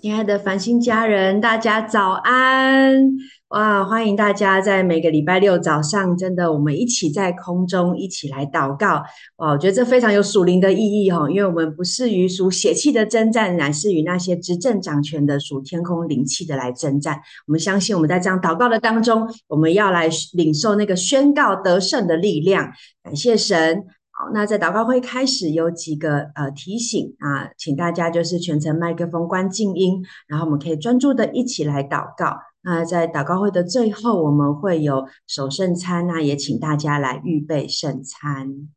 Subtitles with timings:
[0.00, 3.02] 亲爱的繁星家人，大家早安！
[3.48, 9.02] 哇，欢迎大家在每个礼拜六早上，真的我们一起在空中一起来祷告。
[9.38, 17.20] 哇，我觉得这非常有属灵的意义哈，因为我们不是与属血气的征战，乃是与那些执政掌权的属天空灵气的来征战。
[17.48, 22.70] 我们相信我们在这样祷告的当中，我们要来领受那个宣告得胜的力量。
[23.02, 23.84] 感谢神。
[24.20, 32.36] 好，那在祷告会开始有几个呃提醒啊，请大家就是全程麦克风关静音，然后我们可以专注的一起来祷告。
[32.62, 38.68] 那在祷告会的最后，我们会有守圣餐，那也请大家来预备圣餐。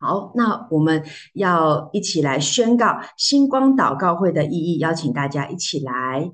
[0.00, 1.04] 好，那我们
[1.34, 6.32] 要一起来宣告星光祷告会的意义，邀请大家一起来。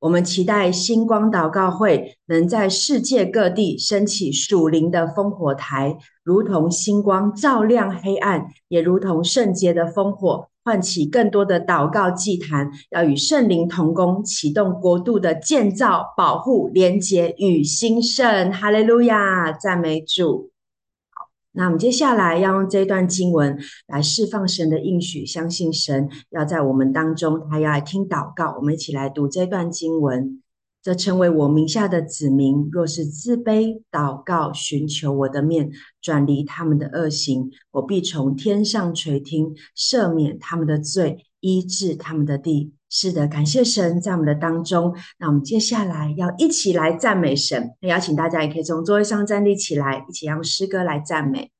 [0.00, 18.52] 我们期待星光祷告会能在世界各地升起属灵的烽火台，如同星光照亮黑暗，也如同圣洁的烽火唤起更多的祷告祭坛，要与圣灵同工，启动国度的建造、保护、连结与兴盛。
[18.52, 20.50] 哈利路亚，赞美主。
[21.56, 28.54] 那我们接下来要用这段经文来释放神的应许，相信神要在我们当中，他要来听祷告。
[28.58, 30.42] 我们一起来读这段经文：
[30.82, 35.70] 这成为我名下的子民，若是自卑祷告，寻求我的面，
[36.02, 42.74] 转离他们的恶行，我必从天上垂听，赦免他们的罪，医治他们的地。
[42.98, 44.94] 是的，感谢神在我们的当中。
[45.18, 47.72] 那我们接下来要一起来赞美神。
[47.82, 51.50] 那邀请大家也可以从座位上站立起来，一起用诗歌来赞美。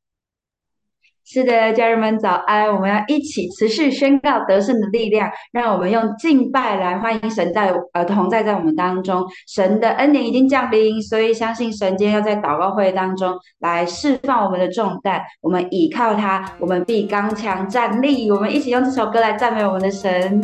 [1.27, 2.73] 是的，家人们早安！
[2.75, 9.23] 我们要一起持续宣告得胜的力量，让我们用敬拜来欢迎神在呃同在在我们当中。
[9.47, 15.21] 神的恩典已经降临，所以相信神今天要在祷告会当中来释放我们的重担。
[15.43, 18.31] 我们倚靠他，我们必刚强站立。
[18.31, 19.91] 我们一起用这首歌来赞美我们的。
[19.91, 20.41] 神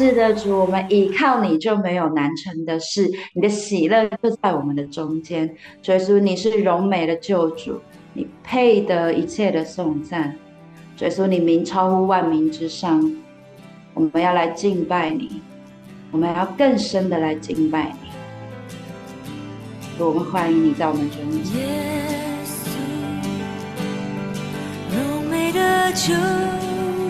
[0.00, 5.54] 是的，主，我们倚靠你就没有难成的事，你的喜乐就在我们的中间。
[5.82, 7.78] 主耶稣，你是荣美的救主，
[8.14, 10.34] 你配得一切的颂赞。
[10.96, 13.14] 主耶稣，你名超乎万名之上，
[13.92, 15.42] 我们要来敬拜你，
[16.10, 18.08] 我们要更深的来敬拜你。
[19.98, 21.60] 主，我们欢迎你在我们中间。
[21.60, 21.66] 耶
[22.46, 22.70] 稣，
[24.96, 26.14] 荣美的救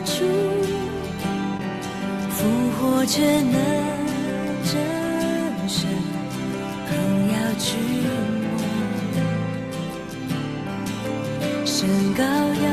[0.05, 0.60] 主。
[2.41, 3.21] 复活全
[3.53, 3.61] 能
[4.65, 4.73] 真
[5.69, 5.87] 神，
[6.89, 6.95] 荣
[7.29, 7.69] 耀君
[8.57, 8.59] 王，
[11.67, 12.23] 神羔
[12.65, 12.67] 羊，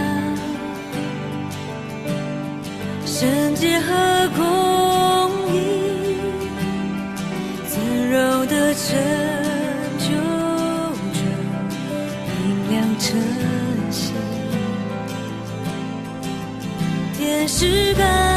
[3.05, 3.91] 圣洁和
[4.37, 4.41] 公
[5.53, 5.55] 义，
[7.67, 7.75] 尊
[8.09, 8.87] 荣的拯
[9.99, 10.05] 救
[11.11, 11.19] 者，
[12.45, 13.05] 明亮晨
[13.91, 14.13] 星，
[17.17, 18.36] 天使高。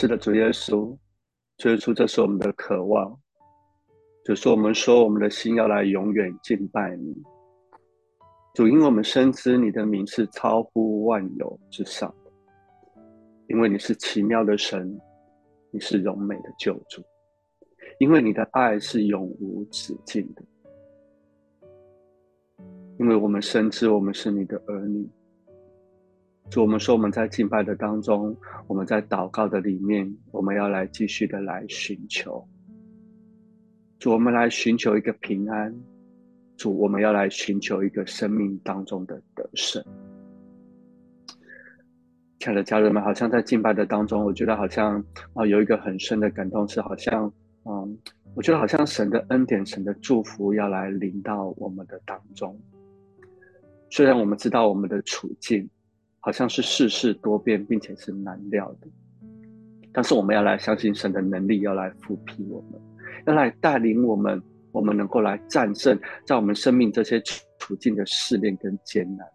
[0.00, 0.96] 是的，主耶稣，
[1.58, 3.14] 主耶稣，这是我们的渴望，
[4.24, 7.14] 就是我们说我们的心要来永远敬拜你。
[8.54, 12.10] 主，因为我们深知你的名是超乎万有之上，
[13.48, 14.98] 因为你是奇妙的神，
[15.70, 17.02] 你是荣美的救主，
[17.98, 20.42] 因为你的爱是永无止境的，
[22.98, 25.06] 因为我们深知我们是你的儿女。
[26.50, 32.44] 主，我们说我们在敬拜的当中，我们在祷告的里面，我们要来继续的来寻求。
[34.00, 35.72] 主，我们来寻求一个平安。
[36.56, 39.80] 主，我们要来寻求一个生命当中的得胜。
[42.40, 45.02] 亲爱的家人们，好像在敬拜的当中，我觉得好像
[45.34, 47.32] 啊有一个很深的感动，是好像
[47.64, 47.96] 嗯，
[48.34, 52.60] 我觉得好像神的恩典、神的祝福要来临到我们的当中。
[53.88, 55.70] 虽然我们知道我们的处境。
[56.20, 58.88] 好像是世事多变，并且是难料的，
[59.90, 62.80] 但是我们要来相信神的能力，要来复辟我们，
[63.26, 67.20] 要来带领我们，我们能够来战胜在我们生命这些
[67.58, 69.26] 处境的试炼跟艰难。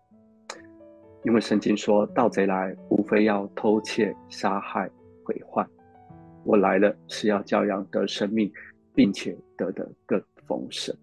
[1.24, 4.88] 因为圣经说，盗贼来，无非要偷窃、杀害、
[5.24, 5.66] 毁坏。
[6.44, 8.52] 我来了，是要叫羊得生命，
[8.94, 10.96] 并且得的更丰盛。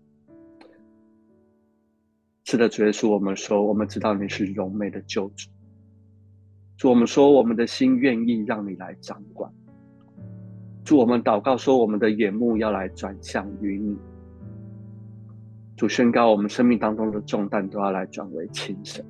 [2.44, 5.50] 是的，主耶稣，我们说，我们知道你是荣美的救主。
[6.82, 9.48] 主，我们说，我们的心愿意让你来掌管。
[10.82, 13.96] 主，我们祷告说，我们的眼目要来转向于你。
[15.76, 19.06] 主，宣告我们生命当中的重担都要来转为轻省。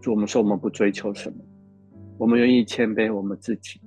[0.00, 1.36] 主，我们说，我们不追求什么，
[2.16, 3.78] 我们愿意谦卑我们自己，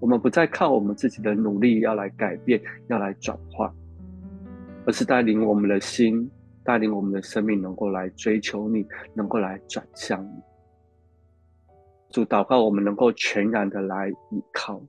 [0.00, 3.74] 我们不再靠我们自己的努力要来改变，要来转化，
[4.84, 6.30] 而是带领我们的心，
[6.62, 10.42] 带领我们的生命，能够来追求你，能够来转向你。
[12.10, 14.80] 主祷告，我们能够全然的来依靠，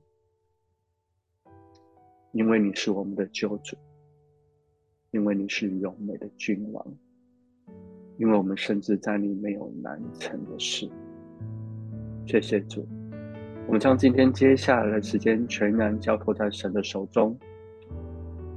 [2.32, 3.76] 因为你是我们的救主，
[5.10, 6.84] 因为你是永美的君王，
[8.16, 10.90] 因为我们深知在你没有难成的事。
[12.26, 12.88] 谢谢主，
[13.66, 17.38] 我们将今天接下来的时间全然交托在神的手中。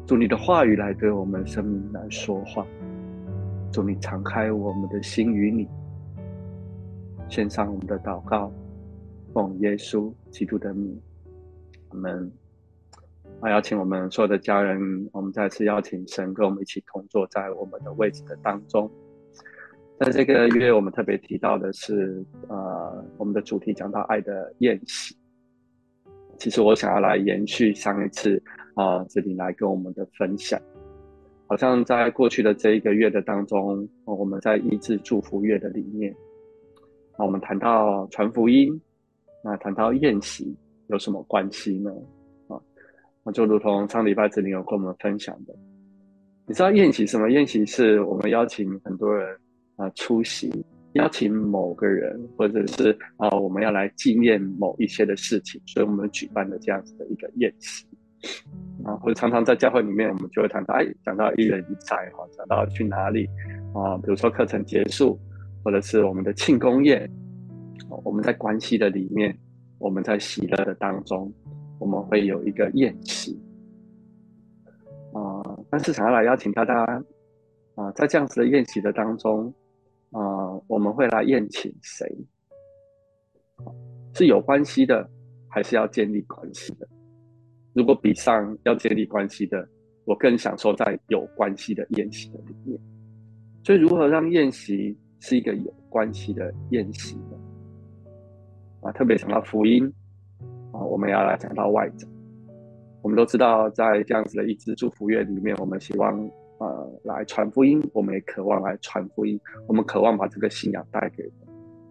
[0.08, 2.66] 主你的话语来对我们生命来说话，
[3.74, 5.68] 主你敞开我们的心与你。
[7.34, 8.54] 献上我们的祷告，
[9.34, 10.96] 奉耶稣基督的名，
[11.90, 12.32] 我们
[13.40, 18.88] 啊，邀请我们所有的家人，我们再次邀请神跟我们一起同坐在我们的位置的当中。
[20.00, 25.18] 在这个月，我们特别提到的是，呃，我们的主题讲到爱的宴席。
[26.38, 28.40] 其实我想要来延续上一次
[28.76, 30.62] 啊，这里来跟我们的分享，
[31.48, 36.16] 好像在过去的这一个月的当中，我们在医治祝福月的里面。
[37.18, 38.82] 那我们谈到传福音，
[39.44, 40.56] 那谈到宴席
[40.88, 41.92] 有什么关系呢？
[42.48, 42.60] 啊，
[43.24, 45.54] 那就如同上礼拜子林有跟我们分享的，
[46.48, 47.30] 你知道宴席什么？
[47.30, 49.38] 宴席是我们邀请很多人
[49.76, 50.52] 啊出席，
[50.94, 57.86] 邀请某个人，或者是啊我们要来纪念某一些的事情，所以我们举办的这样子的一个宴席
[58.84, 63.30] 啊，或者常常在教会里面，我们就会谈到，哎，讲到一人一菜哈，讲到去哪里
[63.76, 65.20] 啊，比如说课程结束。
[65.64, 67.10] 或者是我们的庆功宴，
[68.04, 69.36] 我们在关系的里面，
[69.80, 71.32] 我们在喜乐的当中，
[71.80, 73.40] 我们会有一个宴席
[75.14, 75.42] 啊。
[75.70, 76.84] 但是想要来邀请大家
[77.76, 79.54] 啊，在这样子的宴席的当中
[80.12, 82.06] 啊，我们会来宴请谁？
[84.14, 85.10] 是有关系的，
[85.48, 86.88] 还是要建立关系的？
[87.74, 89.68] 如果比上要建立关系的，
[90.06, 92.80] 我更享受在有关系的宴席的里面。
[93.64, 97.40] 所以，如何让宴席是一个有关系的宴席的
[98.82, 99.90] 啊，特别讲到福音
[100.74, 102.10] 啊，我们要来讲到外展。
[103.02, 111.32] 我们都知道，在这样子的一支祝福月里面，我们希望呃来传福音，我们也渴望来传福音，我们渴望把这个信仰带给人。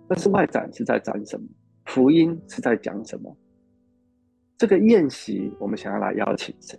[0.06, 1.46] 但是外展是在展什么？
[1.86, 3.34] 福音是在讲什么？
[4.58, 6.78] 这个宴席，我们想要来邀请谁？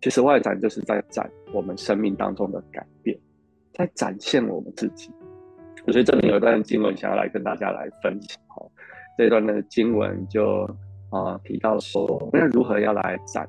[0.00, 3.18] 其实外展就是在展我们生命当中的改变，
[3.72, 5.10] 在展现我们自己。
[5.90, 8.70] 所以这里有一段经文想要来跟大家来分享哦，
[9.16, 10.62] 这一段的经文就
[11.10, 13.48] 啊、呃、提到说，我们要如何要来展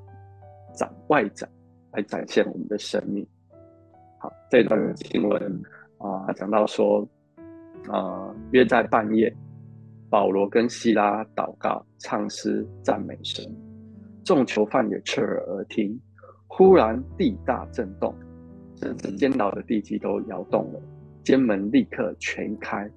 [0.73, 1.49] 展外展，
[1.91, 3.25] 来展现我们的生命。
[4.19, 5.41] 好，这段的经文
[5.97, 7.07] 啊、呃、讲到说，
[7.87, 9.33] 啊、呃、约在半夜，
[10.09, 13.45] 保罗跟希拉祷告、唱诗、赞美神，
[14.23, 15.99] 众囚犯也侧耳而听。
[16.47, 18.13] 忽然地大震动，
[18.77, 20.81] 甚至监牢的地基都摇动了。
[21.29, 22.89] 监门立刻全开，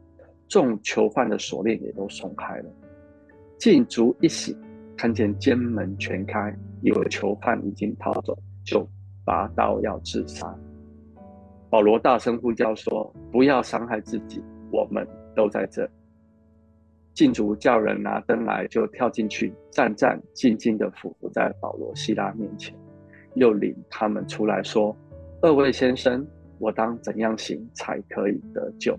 [0.48, 2.64] 众囚犯的锁链也都松开了。
[3.58, 4.56] 禁足一醒，
[4.96, 8.34] 看见监门全开，以为囚犯已经逃走，
[8.64, 8.88] 就
[9.22, 10.58] 拔刀要自杀。
[11.68, 15.86] 保罗大声呼叫说：“不要伤害自己，我们都在这。”
[17.12, 22.74] 禁足叫人拿灯来，就跳进去，战战兢兢地俯伏在保罗、西拉面前，
[23.34, 24.96] 又领他们出来说
[25.42, 26.26] ：“二位先生，
[26.62, 28.96] 我当怎样行才可以得救？”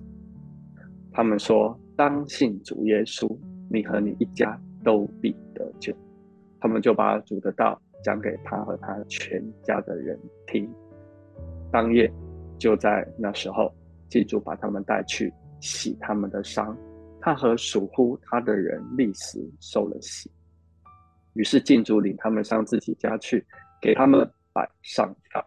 [1.11, 3.33] 他们说：“当信主耶稣，
[3.71, 5.95] 你和你一家都必得救。”
[6.59, 10.69] 他们就把主的道讲给他和他全家的人听。
[11.71, 12.11] 当夜。
[12.59, 13.73] 就在那时候，
[14.07, 16.77] 禁足把他们带去洗他们的伤，
[17.19, 20.31] 他和属乎他的人立时受了洗。
[21.33, 23.45] 于是禁主领他们上自己家去，
[23.81, 25.43] 给他们摆上饭。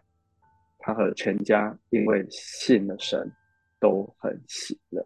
[0.79, 3.31] 他和全家因为信了神，
[3.79, 5.05] 都很喜乐。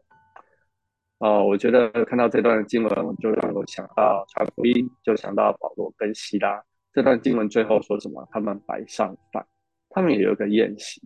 [1.20, 6.62] 哦，我觉得看到这段经文，我就让我想到传福音，就想到保罗跟西拉。
[6.94, 8.28] 这段经文最后说什么？
[8.32, 9.46] 他们摆上饭，
[9.90, 11.02] 他们也有个宴席。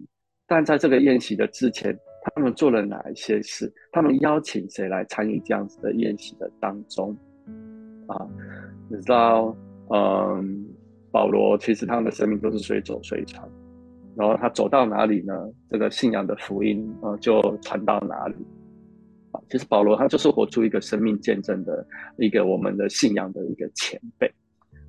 [0.47, 3.71] 但在这个宴席的之前，他们做了哪一些事？
[3.91, 7.15] 他们邀请谁来参与这样子的宴席的当中？
[8.07, 8.25] 啊，
[8.89, 9.55] 你知道，
[9.89, 10.65] 嗯，
[11.11, 13.47] 保罗其实他们的生命都是随走随传，
[14.15, 15.33] 然后他走到哪里呢？
[15.69, 18.35] 这个信仰的福音啊，就传到哪里。
[19.31, 21.85] 啊，其实保罗他就是活出一个生命见证的
[22.17, 24.31] 一个我们的信仰的一个前辈，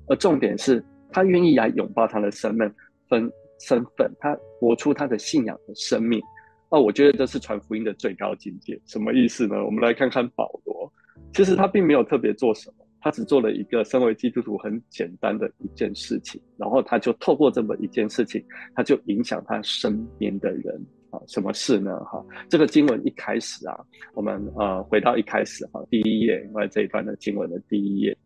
[0.07, 2.71] 而重点是他愿意来拥抱他的生命
[3.09, 3.31] 分。
[3.59, 6.21] 身份，他活出他的信仰的生命，
[6.69, 8.79] 啊，我觉得这是传福音的最高境界。
[8.85, 9.65] 什么意思呢？
[9.65, 10.93] 我们来看看保罗，
[11.33, 20.75] 其实他并没有特别做什么，他只做了一个身为基督徒很简单的一件事情，然后他就透过这么一件事情，他就影响他身边的人
[21.09, 21.17] 啊。
[21.25, 21.97] 什么事呢？
[22.03, 23.79] 哈，这个经文一开始啊，
[24.13, 28.17] 我们呃回到一开始哈，第一页，因为这一段的经文的第一页，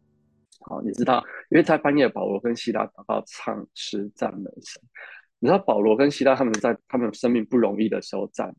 [0.62, 4.82] 好，你知道，因为在半夜，保罗跟西拉祷告、唱诗、赞美神。
[5.38, 8.52] 你知道保罗跟希拉他们在他们生命不容易的时候站，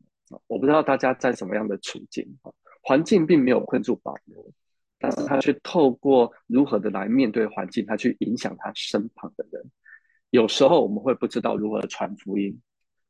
[0.46, 2.24] 我不知道大家在什么样的处境，
[2.80, 4.44] 环境并没有困住保罗，
[5.02, 9.62] 但是他却透过如何的来面对环境，他去影响他身旁的人。
[10.30, 12.58] 有时候我们会不知道如何传福音，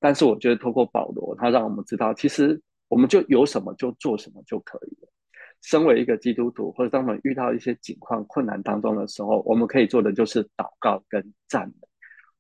[0.01, 5.09] 但是我觉得透过保罗，他让我们知道，其实我们就有什么就做什么就可以了。
[5.61, 11.75] 身为一个基督徒，或者当我们遇到一些境况困难当中的时候，我们可以做的就是祷告跟赞美。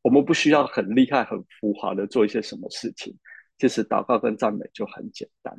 [0.02, 3.16] 我们不需要很厉害、很浮华的做一些什么事情，
[3.58, 5.54] 其实祷告跟赞美就很简单。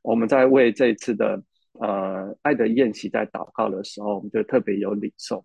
[0.00, 1.42] 我们在为这一次的
[1.74, 5.44] 呃爱的宴席在祷告的时候，我们就特别有领受，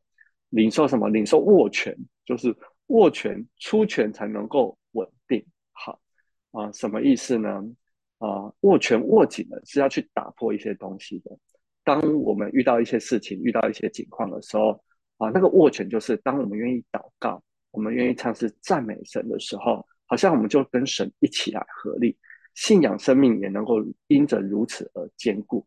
[0.49, 1.09] 领受什么？
[1.09, 2.55] 领受握拳，就是
[2.87, 5.45] 握拳出拳才能够稳定。
[5.71, 5.99] 好
[6.51, 7.61] 啊、什么意思呢？
[8.19, 11.37] 啊、握拳握紧了是要去打破一些东西的。
[11.83, 14.83] 当我们遇到一些事情、遇到一些情况的时候
[15.17, 17.41] 啊、那个握拳就是当我们愿意祷告。
[17.71, 22.17] 我们愿意尝试赞美神的时候，好像我们就跟神一起来合力，
[22.55, 23.75] 信仰生命也能够
[24.07, 25.63] 因着如此而坚固。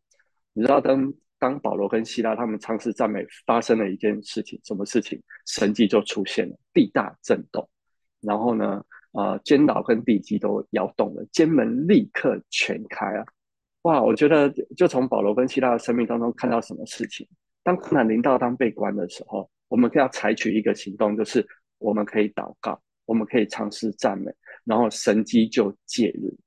[0.53, 5.21] 你知道当，当保罗跟希拉他们尝试赞美，发生了一件事情，什么事情？
[5.47, 7.69] 神迹就出现了，地大震动，
[8.21, 13.25] 然后呢，呃，监牢跟地基都摇动了，监门立刻全开啊！
[13.83, 17.27] 哇，我觉得就从保罗跟希拉的生命当中看到什么事情？
[17.63, 21.47] 当困难临到，当被关的时候，我们要采取一个行动，就是。
[21.83, 24.31] 我们可以祷告，我们可以尝试赞美，
[24.65, 26.39] 然后神迹就介入。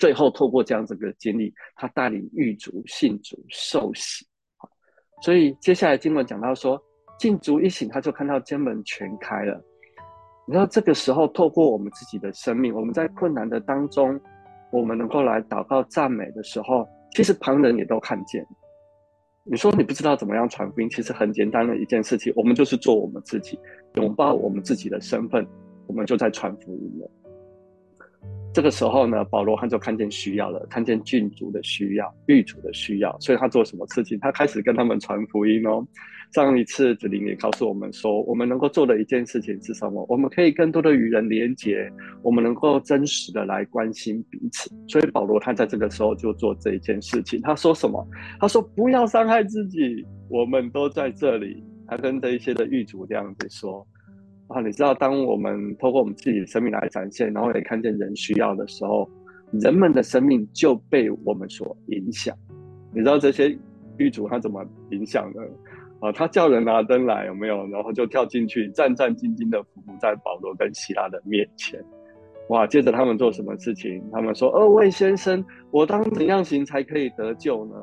[0.00, 4.26] 最后透过这样子的经历，他带领狱卒信主受洗。
[5.20, 6.82] 所以接下来经文讲到说，
[7.18, 9.62] 禁足一醒，他就看到监门全开了。
[10.48, 14.18] 然后这个时候，透过我们自己的生命，我们在困难的当中，
[14.72, 18.42] 我们能够来祷告赞美的时候，其实旁人也都看见。
[19.44, 23.58] 你说你不知道怎么样传福音，其实很简单的一件事情，我们就是做我们自己，
[23.96, 25.46] 拥抱我们自己的身份，
[25.86, 27.10] 我们就在传福音了。
[28.52, 34.18] 这个时候呢，保罗他就看见需要了，看见郡主的需要、狱卒的需要，所以他做什么事情？
[34.20, 35.86] 他开始跟他们传福音哦。
[36.32, 40.04] 上一次子玲也告诉我们说，我们能够做的一件事情是什么？
[40.08, 41.88] 我们可以更多的与人连结，
[42.22, 44.70] 我们能够真实的来关心彼此。
[44.88, 47.40] 所以保罗他在这个时候就做这一件事情。
[47.42, 48.04] 他说什么？
[48.40, 51.62] 他说不要伤害自己，我们都在这里。
[51.86, 53.86] 他跟这一些的狱卒这样子说。
[54.50, 59.08] 啊，你知道，当我们透过我们自己的生命来展现，然后也看见人需要的时候，
[59.52, 62.36] 人们的生命就被我们所影响。
[62.92, 63.56] 你知道这些
[63.96, 65.40] 狱卒他怎么影响的？
[66.00, 67.66] 啊，他叫人拿灯来，有没有？
[67.68, 71.78] 然后就跳进去，战战兢兢的伏在保罗跟希拉的面前。
[72.48, 74.02] 哇，接着他们做什么事情？
[74.10, 77.74] 他们说：“二位先生，我当怎样行才可以得救呢？”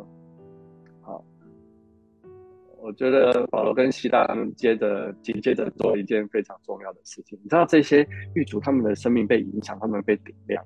[2.88, 7.38] 我觉得保罗跟希拉他们接着紧接着做一件非常重要的事情。
[7.44, 10.64] 你知道这些狱卒他们的生命被影响，他们被点亮。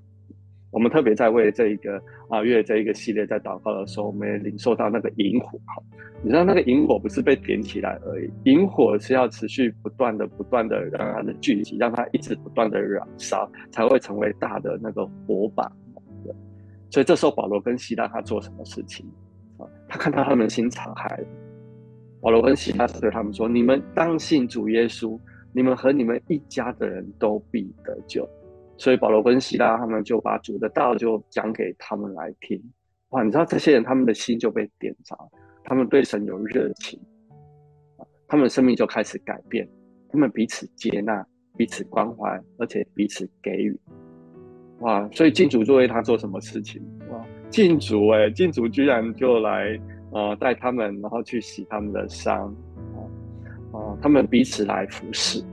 [0.69, 5.59] 我们特别在为这一个啊月这一个系列在祷告的时候，我们也领受到那个萤火。
[6.21, 15.67] 你知道那个萤火不是被点起来而已，萤火是要持续不断的、不断的让它的聚集，让它一直不断的燃烧，才会成为大的那个火把。
[16.91, 19.03] 所以这时候保罗跟希拉他做什么事情
[19.57, 19.65] 啊？
[19.87, 21.19] 他看到他们心敞开。
[22.21, 25.19] 保罗跟希拉对他们说：“你们当信主耶稣，
[25.53, 28.27] 你们和你们一家的人都必得救。”
[28.77, 32.59] 所以保罗跟希拉他们就把主的道就讲给他们来听，
[33.09, 33.21] 哇！
[33.21, 35.15] 你知道这些人他们的心就被点着，
[35.63, 36.99] 他们对神有热情，
[38.27, 39.69] 他们的生命就开始改变，
[40.09, 41.23] 他们彼此接纳、
[41.55, 43.79] 彼此关怀，而且彼此给予，
[44.79, 45.07] 哇！
[45.11, 46.81] 所以进主作为他做什么事情？
[47.11, 47.23] 哇！
[47.51, 49.79] 进主哎，进主居然就来
[50.11, 52.53] 呃带他们，然后去洗他们的伤，
[52.95, 53.97] 啊啊！
[54.01, 55.43] 他们彼此来服侍，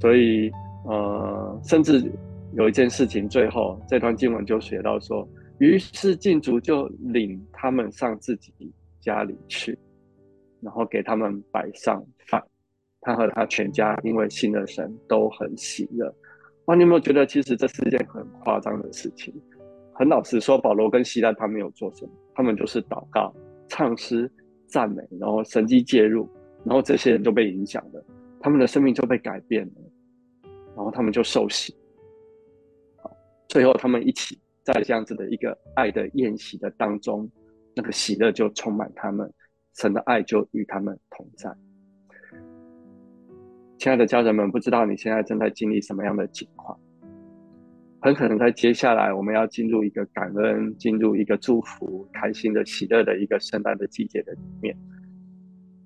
[0.00, 0.50] 所以。
[0.82, 2.10] 呃，甚至
[2.54, 8.50] 有一件事情，最后这段经文就写到说，于是进主就领他们上自己
[8.98, 9.78] 家里去，
[10.62, 12.42] 然后给他们摆上饭。
[13.02, 16.10] 他和他全家因为信了神，都很喜乐。
[16.64, 19.34] 哇，你有没有觉得其实这是一件很夸张的事情？
[20.00, 22.12] 很老实说，保罗跟希拉他们有做什么？
[22.34, 23.34] 他们就是祷告、
[23.68, 24.32] 唱诗、
[24.66, 26.26] 赞美，然后神迹介入，
[26.64, 28.02] 然后这些人都被影响了，
[28.40, 29.72] 他们的生命就被改变了。
[30.74, 31.76] 然后他们就受洗，
[33.46, 37.30] 最后他们一起在这样子的一个爱的宴席的当中，
[37.76, 39.30] 那个喜乐就充满他们，
[39.74, 41.54] 神的爱就与他们同在。
[43.76, 46.80] 亲爱的家人们，不知道你现在正在经历什么样的情况？
[48.02, 54.74] 很可能在接下来我们要进入一个感恩、进入一个祝福、开心的喜乐的一个圣诞的季节的里面。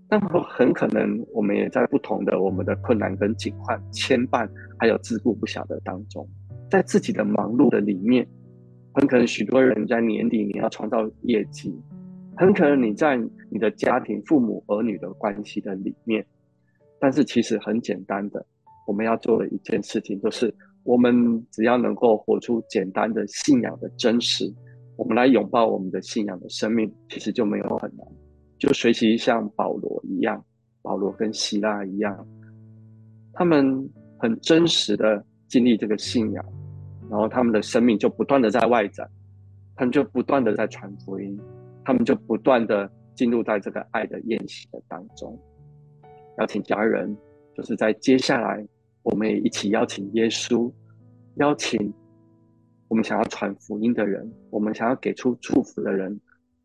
[0.07, 4.49] 但很可能，我们也在不同的我们的困难跟境况牵绊，
[4.79, 6.29] 还有自顾不暇的当中，
[6.71, 8.25] 在自己的忙碌的里面，
[8.93, 11.75] 很可能许多人在年底你要创造业绩，
[12.37, 13.17] 很可能你在
[13.51, 16.25] 你的家庭、父母、儿女的关系的里面，
[17.01, 18.47] 但是其实很简单的，
[18.87, 24.53] 我们要做的一件事情，就是我们只要能够活出简单的信仰的真实，
[24.97, 28.07] 我们来拥抱我们的信仰的生命，其实就没有很难。
[28.59, 30.43] 就学习像保罗一样，
[30.83, 32.27] 保罗跟希拉一样，
[33.33, 36.45] 他们很真实的经历这个信仰，
[37.11, 39.09] 然后他们的生命就不断的在外展，
[39.75, 41.39] 他们就不断的在传福音，
[41.85, 45.39] 他们就不断的进入在这个爱的宴席的当中。
[46.39, 47.17] 邀请家人，
[47.57, 48.67] 就是在接下来，
[49.05, 50.73] 我们也一起邀请耶稣，
[51.37, 51.95] 邀请
[52.89, 56.21] 我们想要传福音的人，我们想要给出祝福的人，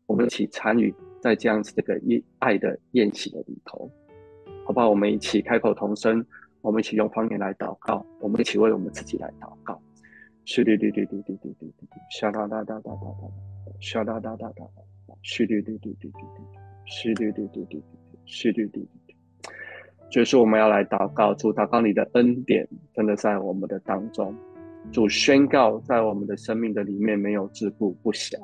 [0.06, 0.92] 我们一起参与。
[1.20, 3.90] 在这样子这个一爱的宴席的里头，
[4.64, 4.88] 好不好？
[4.88, 6.24] 我们一起开口同声，
[6.62, 9.78] 我们一起用方言来祷告，我们一起为我们自己来祷告。
[10.46, 14.64] 嘘哩哩哩哩哩哩哩哩，沙哒哒哒哒哒哒，哒哒哒哒
[15.06, 17.82] 哒，嘘哩哩哩哩哩哩，嘘哩哩哩哩哩，
[18.24, 18.88] 嘘哩哩
[20.10, 24.34] 就是我们要来祷告，主祷告你的恩典真的在我们的当中，
[24.90, 28.34] 主宣告在我们的生命的里面没有自顾不暇。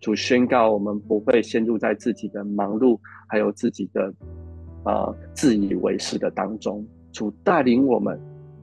[0.00, 2.96] 主宣告，我们不会陷入在自己的忙碌，
[3.28, 4.14] 还有自己的
[4.84, 6.86] 呃自以为是的当中。
[7.10, 8.16] 主带领我们，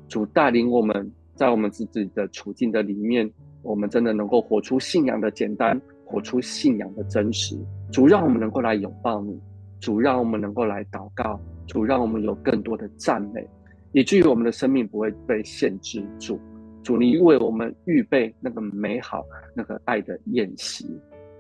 [0.07, 3.29] 主带领我们在我们自己的处境的里面，
[3.63, 7.57] 我们真的能够活出信仰的简单，活出信仰的真实。
[7.91, 9.37] 主让我们能够来拥抱你，
[9.79, 13.47] 主让我们能够来祷告，主让我们有更多的赞美，
[13.91, 16.39] 以至于我们的生命不会被限制住。
[16.83, 19.23] 主，你为我们预备那个美好、
[19.55, 20.85] 那个爱的宴席。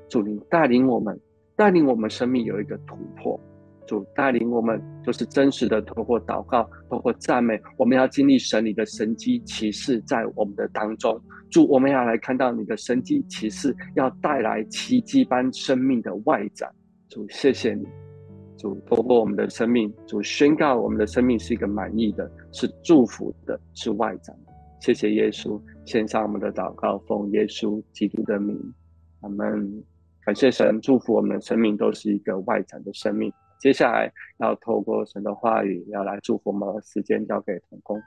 [0.09, 1.19] 主，你带领我们，
[1.55, 3.39] 带领我们生命有一个突破。
[3.87, 11.21] 主带领我们，就是真实的透过祷告，透过赞美，我们要经历神你的神迹奇事在我们的当中。
[11.51, 16.67] 主，我们要来看到你的神迹奇事，要带来奇迹般生命的外展。
[17.09, 17.85] 主，谢谢你。
[18.65, 24.35] 主，透过我们的生命，主宣告我们的生命是一个满意的，是祝福的，是外展。
[24.79, 28.59] 谢谢耶稣，献上我们的祷告，奉耶稣基督的名，
[29.21, 29.83] 阿门。
[30.25, 33.31] 感谢神，祝福我们的生命都是一个外展的生命。
[33.59, 38.01] 接下来要透过神的话语，要来祝福我们时间交给童工。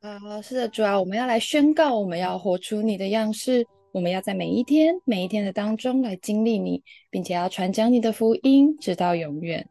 [0.00, 3.66] 啊，是的，主啊，我们要来宣告，我们要活出你的样式，
[3.96, 9.66] 我们要在每一天、每一天的当中来经历你，并且要传讲你的福音，直到永远。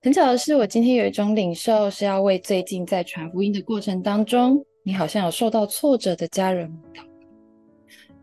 [0.00, 6.74] 很巧的是，我今天有一种领受，是要为最近在传福音的过程当中，你好像有受到挫折的家人，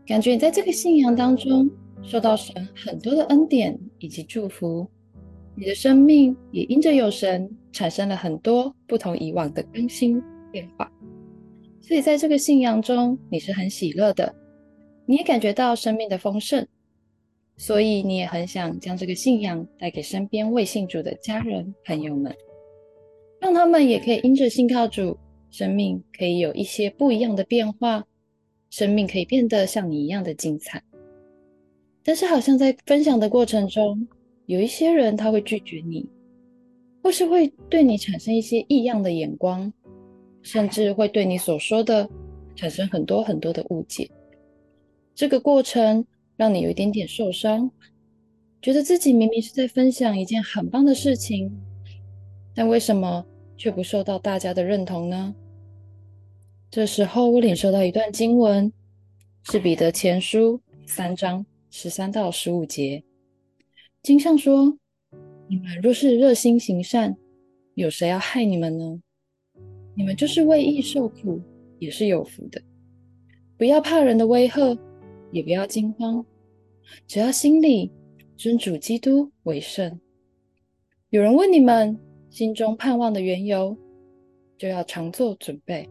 [0.04, 1.70] 感觉你在这个信仰当中。
[2.02, 4.90] 受到神很多的恩典以及祝福，
[5.54, 10.90] 你的生命也因着有神产生了很多不同以往的更新变化。
[11.80, 14.34] 所以在这个信仰中，你是很喜乐的，
[15.06, 16.66] 你也感觉到生命的丰盛，
[17.56, 22.34] 所以你也很想将这个信仰带给身边未信主的家人朋友们，
[23.40, 25.18] 让他们也可以因着信靠主，
[25.50, 28.04] 生命可以有一些不一样的变化，
[28.70, 30.82] 生命可以变得像你一样的精彩。
[32.04, 34.08] 但是好像在分享的过程中，
[34.46, 36.08] 有一些人他会拒绝你，
[37.02, 39.72] 或是会对你产生一些异样的眼光，
[40.42, 42.08] 甚至会对你所说的
[42.56, 44.10] 产生很多很多的误解。
[45.14, 46.04] 这个过程
[46.36, 47.70] 让你有一点点受伤，
[48.60, 51.52] 觉得自己明明是在分享一件很棒的事情，
[52.54, 53.24] 但为什么
[53.56, 55.34] 却不受到大家的认同呢？
[56.70, 58.72] 这时候我领受到一段经文，
[59.44, 63.04] 是彼得前书三章十三到十五节。
[64.02, 64.78] 经上说
[65.48, 67.14] ：“你们若是热心行善，
[67.74, 69.00] 有谁要害你们呢？
[69.94, 71.40] 你们就是为义受苦，
[71.78, 72.60] 也是有福的。
[73.58, 74.76] 不要怕人的威吓，
[75.32, 76.24] 也不要惊慌，
[77.08, 77.90] 只要心里
[78.36, 79.98] 尊主基督为圣。
[81.10, 81.98] 有人问你们
[82.30, 83.76] 心中盼望的缘由，
[84.56, 85.88] 就要常做准备，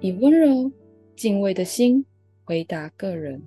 [0.00, 0.70] 以温柔
[1.16, 2.04] 敬畏的心
[2.44, 3.42] 回答个人。”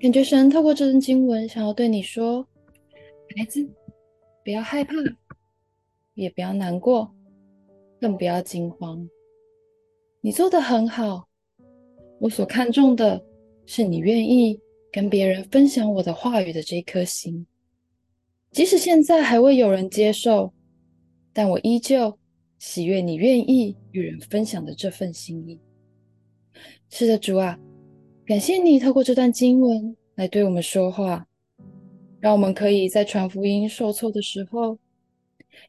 [0.00, 2.46] 感觉神透过这段经文，想要对你说
[3.36, 3.66] ：“孩子，
[4.44, 4.94] 不要害怕，
[6.14, 7.14] 也不要难过，
[8.00, 9.08] 更不要惊慌。
[10.20, 11.25] 你做得很好。
[12.18, 13.22] 我所看重的
[13.66, 14.58] 是你愿意
[14.92, 17.46] 跟别人分享我的话语的这颗心。
[18.50, 20.52] 即使现在还未有人接受，
[21.32, 22.18] 但我依旧
[22.58, 25.60] 喜悦你愿意与人分享的这份心意。
[26.88, 27.58] 是的，主啊。”
[28.26, 31.24] 感谢你透过这段经文来对我们说话，
[32.18, 34.76] 让我们可以在传福音受挫的时候，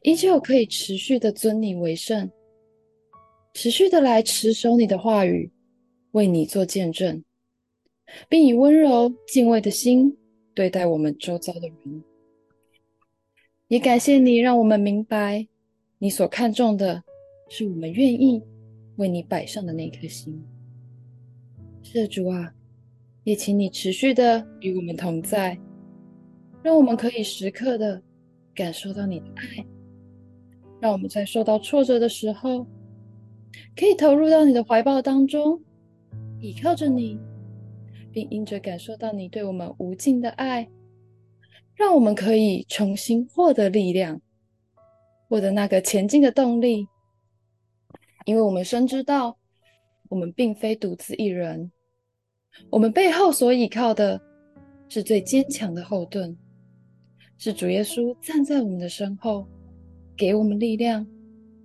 [0.02, 2.28] 依旧可以持续的尊你为圣，
[3.54, 5.48] 持续的来持守你的话语，
[6.12, 7.22] 为你做见证，
[8.28, 10.16] 并以温柔敬畏的心
[10.54, 12.04] 对待我们周遭的人。
[13.68, 15.46] 也感谢你让我们明白，
[15.98, 17.02] 你所看重的
[17.50, 18.42] 是我们愿意
[18.96, 20.42] 为你摆上的那颗心。
[21.82, 22.52] 是，主啊，
[23.24, 25.58] 也请你持续的与我们同在，
[26.62, 28.02] 让我们可以时刻的
[28.54, 29.66] 感受到你的爱，
[30.80, 32.66] 让我们在受到挫折的时候，
[33.76, 35.60] 可以投入到你的怀抱当中，
[36.40, 37.18] 倚靠着你，
[38.12, 40.68] 并因着感受到你对我们无尽的爱，
[41.74, 44.20] 让我们可以重新获得力量，
[45.28, 46.86] 获得那个前进的动力，
[48.24, 49.36] 因为我们深知道，
[50.08, 51.72] 我们并非独自一人。
[52.70, 54.20] 我们背后所倚靠的
[54.88, 56.36] 是最坚强的后盾，
[57.36, 59.46] 是主耶稣站在我们的身后，
[60.16, 61.04] 给我们力量，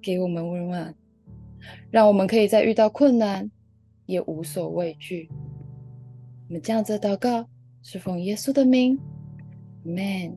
[0.02, 0.96] 给我们温暖，
[1.92, 3.50] 让我们可以在遇到困难
[4.06, 5.30] 也无所畏惧。
[6.48, 7.48] 我们这样子祷告，
[7.82, 9.00] 是奉耶稣的名
[9.86, 10.36] ，Amen。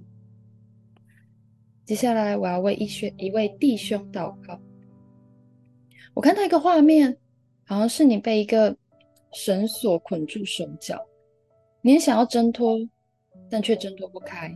[1.84, 4.60] 接下来我要为一学一位弟兄祷告。
[6.14, 7.16] 我看到一个画面，
[7.64, 8.76] 好像是你被一个。
[9.32, 10.98] 绳索捆住手脚，
[11.82, 12.78] 你也想要挣脱，
[13.50, 14.48] 但却挣脱不开，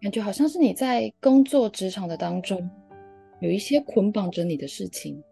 [0.00, 2.70] 感觉好像是你在工作职场的当中，
[3.40, 5.22] 有一些捆绑着你的事情，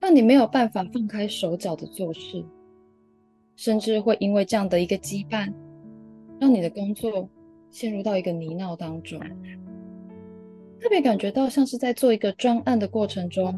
[0.00, 2.42] 让你没有办法放开手脚的做事，
[3.54, 5.52] 甚至会因为这样的一个羁绊，
[6.40, 7.28] 让你的工作
[7.70, 9.20] 陷入到一个泥淖当中。
[10.80, 13.52] 特别感觉到像是在做一个专案的过程中，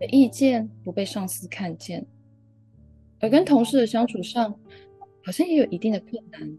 [0.00, 2.04] 你的意见不被上司看见。
[3.20, 4.58] 而跟同事的相处上，
[5.22, 6.58] 好像也有一定的困难，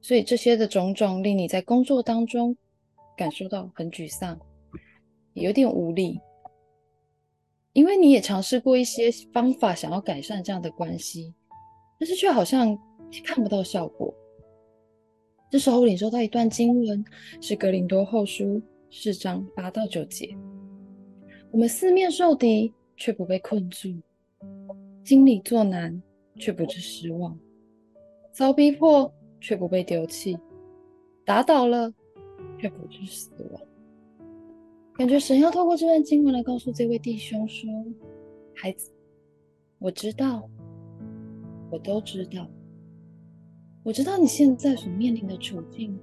[0.00, 2.56] 所以这些的种种令你在工作当中
[3.16, 4.38] 感受到很沮丧，
[5.34, 6.20] 也有点无力，
[7.72, 11.34] 因为你也尝试过一些方法想要改善这样的关系，
[11.98, 12.78] 但是却好像
[13.24, 14.12] 看不到效果。
[15.50, 17.04] 这时候领受到一段经文，
[17.40, 20.36] 是格林多后书四章八到九节：
[21.50, 23.88] 我们四面受敌，却不被困住。
[25.04, 26.00] 经历作难，
[26.36, 27.36] 却不致失望；
[28.32, 30.36] 遭逼迫，却不被丢弃；
[31.24, 31.92] 打倒了，
[32.60, 33.60] 却不致死亡。
[35.02, 37.68] 感觉神要透过这段经文来告诉这位弟兄说
[38.54, 38.92] ：“孩子，
[39.80, 40.48] 我知道，
[41.72, 42.48] 我都知道，
[43.82, 45.98] 我知道你现在所面临的处境，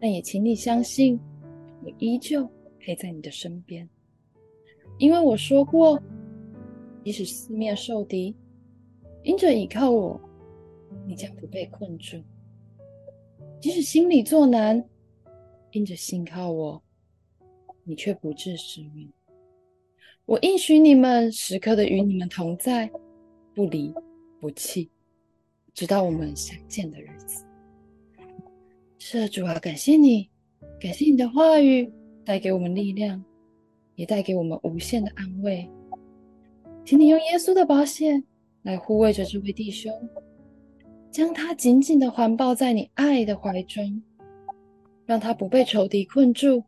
[0.00, 1.16] 但也请你相信，
[1.84, 3.88] 我依旧陪在你的身边，
[4.98, 5.96] 因为我说过。”
[7.04, 8.34] 即使四面受敌，
[9.22, 10.20] 因着倚靠我，
[11.06, 12.20] 你将不被困住。
[13.60, 14.84] 即使心里作难，
[15.70, 16.82] 因着信靠我，
[17.88, 19.08] 你却不致失明。
[20.24, 22.90] 我应许你们时刻的与你们同在，
[23.54, 23.94] 不离
[24.40, 24.90] 不弃，
[25.72, 27.46] 直到我们相见的日子。
[28.98, 30.28] 是，主啊，感谢你，
[30.80, 31.88] 感谢你的话语
[32.24, 33.24] 带给我们力量，
[33.94, 35.70] 也带给我们无限的安慰。
[36.84, 38.24] 请你用耶稣的保险
[38.62, 39.92] 来护卫着这位弟兄，
[41.12, 44.02] 将他紧紧的环抱在你爱的怀中，
[45.04, 46.64] 让他不被仇敌困住，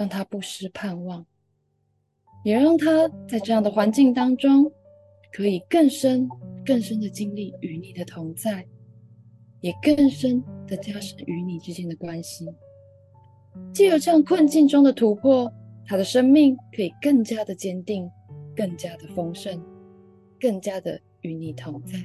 [0.00, 1.26] 让他不失盼望，
[2.42, 4.72] 也让他在这样的环境当中，
[5.30, 6.26] 可以更深、
[6.64, 8.66] 更深的经历与你的同在，
[9.60, 12.48] 也更深的加深与你之间的关系。
[13.74, 15.52] 借由这样困境中的突破，
[15.84, 18.10] 他的生命可以更加的坚定。
[18.56, 19.62] 更加的丰盛，
[20.38, 21.98] 更加的与你同在。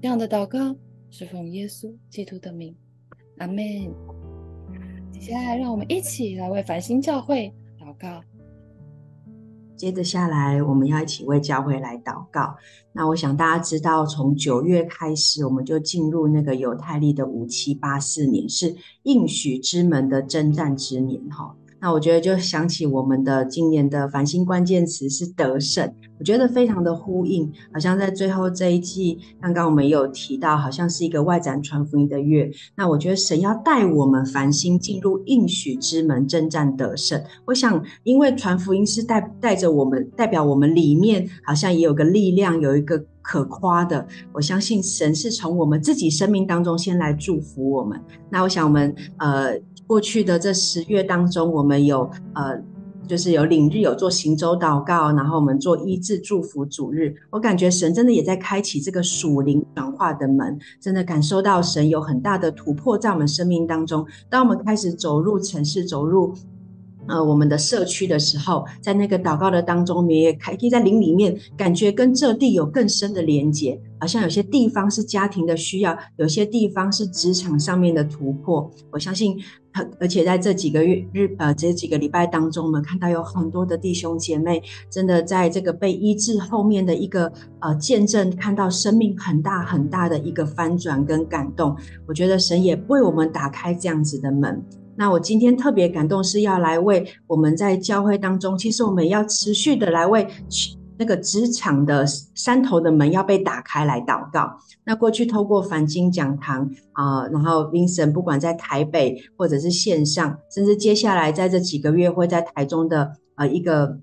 [0.00, 0.76] 这样的祷告
[1.10, 2.74] 是奉耶稣基督的名，
[3.38, 4.15] 阿门。
[5.18, 8.22] 接下来，让我们一起来为繁星教会祷告。
[9.76, 12.54] 接着下来，我们要一起为教会来祷告。
[12.92, 21.54] 那我想大家知道，从九月开始，我们就进入那个犹太历的五七八四年，是应许之门的征战之年，哈。
[21.86, 32.50] 那我觉得就想起我们的今年的繁星关键词是得胜，我觉得非常的呼应，好像在最后这一季，刚刚我们有提到，好像是一个外展传福音的月。
[32.74, 37.22] 那我觉得神要带我们繁星进入应许之门，征战得胜。
[37.44, 44.04] 我想，因为传福音是带带着我们，代表我们里面好像也有个力量，有一个可夸的。
[44.32, 47.96] 我相信神是从我们自己生命当中先来祝福我们。
[48.28, 49.56] 那我想我们呃。
[49.86, 52.60] 过去的这十月当中，我们有呃，
[53.06, 57.14] 就是有领日，有做行舟祷告，然后我们做医治祝福主日。
[57.30, 64.04] 我感觉神真的也在开启这个属灵转化的门，真的感受到神有很大的突破在我们生命当中。
[64.28, 66.34] 当我们开始走入城市，走入
[67.06, 73.80] 呃我们的社区的时候，在那个祷告的当中，我们也可以在灵里面感觉跟这地有更深的连接。
[73.98, 78.70] 好像有些地方是家庭的需要，有些地方是职场上面的突破。
[78.90, 79.38] 我相信。
[80.00, 87.30] 而且在这几个月日呃，这几个礼拜当中，我们看到有很多的弟兄姐妹，真的在这个被医治后面的一个
[87.60, 91.76] 呃见证，看到生命很大很大的一个翻转跟感动。
[92.06, 94.64] 我觉得神也为我们打开这样子的门。
[94.96, 100.26] 那我今天特别感动，是要来为我们在教会当中，其实我们要持续的来为。
[100.98, 104.58] 那个职场的山头的门要被打开来祷告。
[104.84, 113.98] 那过去透过繁星讲堂啊、然后 Vincent 不管在台北或者是线上，甚至接下来在这几个月会在台中的呃一个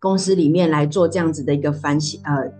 [0.00, 2.50] 公司里面来做这样子的一个繁星呃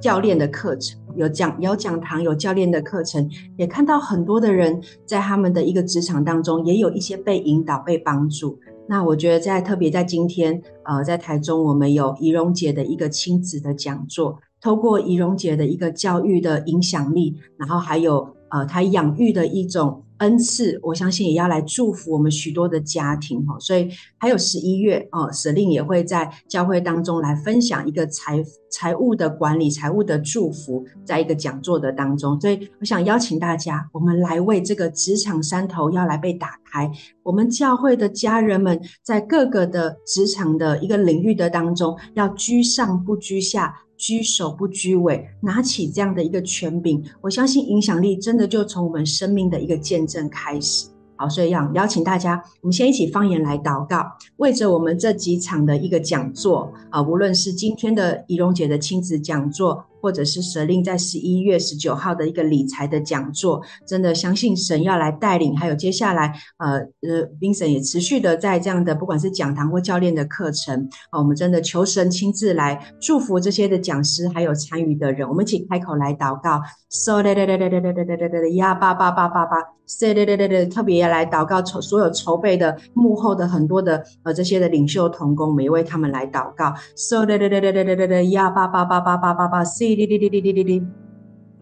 [0.00, 8.58] 教练的课程，有讲有讲堂有教练的课程，也看到很多的人在他们的一个职场当中也有一些被引导被帮助。
[8.90, 20.02] 那我觉得在特别在今天，呃，在台中我们有怡蓉姐的一个亲子的讲座，透过怡蓉姐的一个教育的影响力，然后还有呃她养育的一种。
[20.20, 36.90] 恩赐，我相信也要来祝福我们许多的家庭哈，所以还有十一月哦，舍令也会在教会当中来分享一个财财务的管理、财务的祝福，在一个讲座的当中，所以我想邀请大家，我们来为这个职场山头要来被打开，
[37.22, 43.74] 我们教会的家人们在各个的职场的一个领域的当中，要居上不居下。
[44.00, 50.88] 居首不居尾，拿起这样的一个权柄，我相信影响力真的就从我们生命的一个见证开始。
[51.16, 54.06] 好，所以要邀请大家，我们先一起方言来祷告，
[54.38, 59.84] 为着我们这几场的一个讲座啊，无论是今天的仪容姐的亲子讲座。
[60.00, 66.78] 或者是舍令在十一月十九号的一个理财的讲座，真的相信神要来带领，还有接下来呃
[67.08, 89.64] 呃，Vincent 也持续的在这样的不管是讲堂或教练的课程啊，我们真的求神亲自来祝福这些的讲师还有参与的人，我们一起开口来祷告，so 哒哒哒哒哒哒哒哒哒呀叭叭叭叭叭，so 哒哒哒哒，特别要来祷告筹所有筹备的幕后的很多的呃这些的领袖同工，每一位他们来祷告，so 哒哒哒哒哒哒哒哒呀叭叭叭叭叭叭叭
[89.96, 90.82] 滴滴滴滴滴滴滴，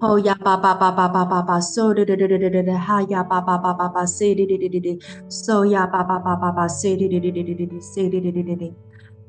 [0.00, 4.98] 哦呀叭叭叭叭叭叭叭，so 滴滴滴滴滴滴滴，哈呀叭叭叭叭叭嗦滴滴滴滴滴
[5.28, 8.74] ，so 呀叭叭叭叭叭，say 滴滴滴滴滴滴，say 滴滴滴滴滴。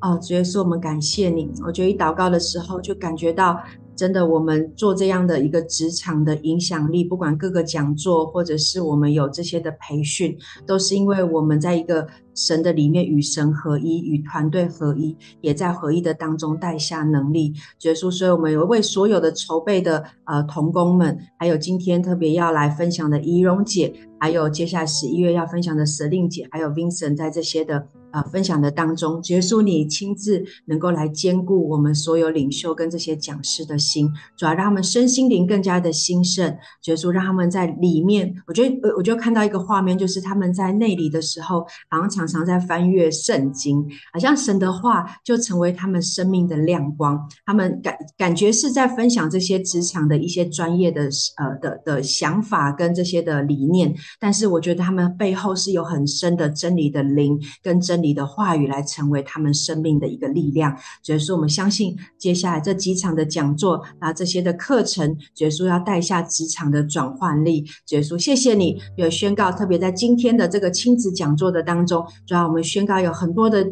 [0.01, 1.51] 哦，主耶稣，我们感谢你。
[1.65, 3.59] 我觉得一祷告的时候，就感觉到。
[3.99, 18.09] 真的，我们做这样的一个职场的影响力，不管各个讲座，或者是我们有这些的培训，都是因为我们在一个神的里面与神合一，与团队合一，也在合一的当中带下能力结束。
[18.09, 27.87] 所以，我们有为所有的筹备的呃同工们，还有今天特别要来分享的怡蓉姐，还有接下来十一月要分享的舍令姐，还有 Vincent 在这些的。
[28.11, 36.57] 呃，分享的当中，结束你亲自能够来兼顾我们所有领袖跟这些讲师的心，主要让他们身心灵更加的兴盛。
[36.81, 47.29] 结束让他们在里面，我觉得，我就看到一个画面，就是他们在内里的时候，好像常常在翻阅圣经，好像神的话就成为他们生命的亮光。
[47.45, 51.03] 他们感感觉是在分享这些职场的一些专业的
[51.37, 57.99] 呃的的想法跟这些的理念，但是我觉得他们背后是有很深的真理的灵跟真。
[57.99, 67.65] 理的话语来成为他们生命的一个力量，所以说我们相信接下来这几场的讲座啊，这些的课程，耶稣要带下职场的转换力。
[67.89, 73.69] 耶稣，谢谢你有宣告，特别在今天的这个亲子讲座的当中，主要我们宣告有很多的。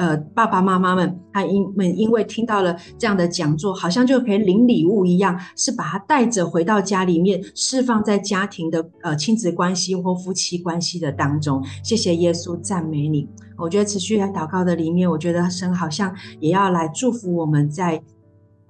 [0.00, 11.62] 呃，爸爸妈妈们，他因们因为听到了这样的讲座，好像就可以领礼物一样，是把他带着回到家里面，释放在家庭的呃亲子关系或夫妻关系的当中。
[11.84, 13.28] 谢谢耶稣，赞美你。
[13.58, 18.02] 我觉得持续来祷告的里面，我觉得神好像也要来祝福我们在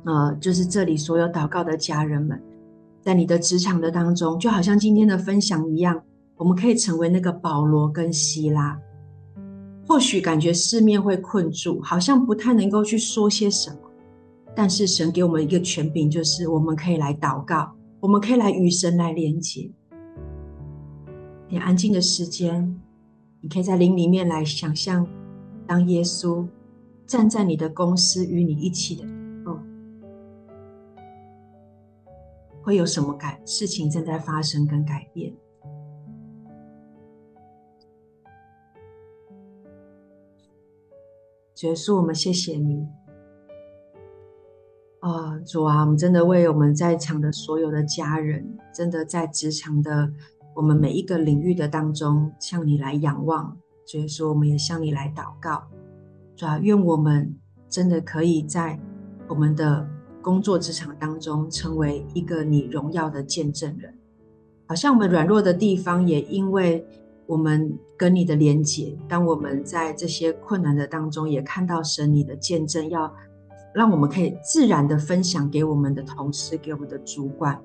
[0.05, 2.43] 呃，就是这里所有祷告的家人们，
[3.01, 6.03] 在你的职场的当中，就好像今天的分享一样，
[6.37, 8.77] 我们可以成为那个保罗跟希拉。
[9.91, 13.77] 或许感觉四面会困住，好像不太能够去说些什么。
[14.55, 19.69] 但是神给我们一个权柄，就是我们可以来祷告，我们可以来与神来连接。
[21.49, 22.81] 你安静的时间，
[23.41, 25.05] 你可以在灵里面来想象，
[25.67, 26.47] 当耶稣
[27.05, 29.59] 站在你的公司与你一起的时候，
[32.63, 35.35] 会有什么改事情正在发生跟改变？
[41.61, 42.89] 结束，我们谢谢你。
[45.01, 50.11] 啊，主啊，我们真的为我们在场的所有的家人，真的在职场的
[50.55, 53.55] 我们每一个领域的当中，向你来仰望。
[53.85, 55.65] 所以说，我们也向你来祷告。
[56.35, 57.37] 主啊，愿我们
[57.69, 58.81] 真的可以在
[59.29, 59.87] 我们的
[60.23, 63.95] 工作职场当中，成为一个你荣耀的见证人。
[64.67, 66.87] 好像我们软弱的地方，也因为。
[67.31, 73.15] 我们跟你的连结，当我们在这些困难的当中，也看到神你的见证，要
[73.73, 77.57] 让我们可以自然的分享给我们的同事，给我们的主管。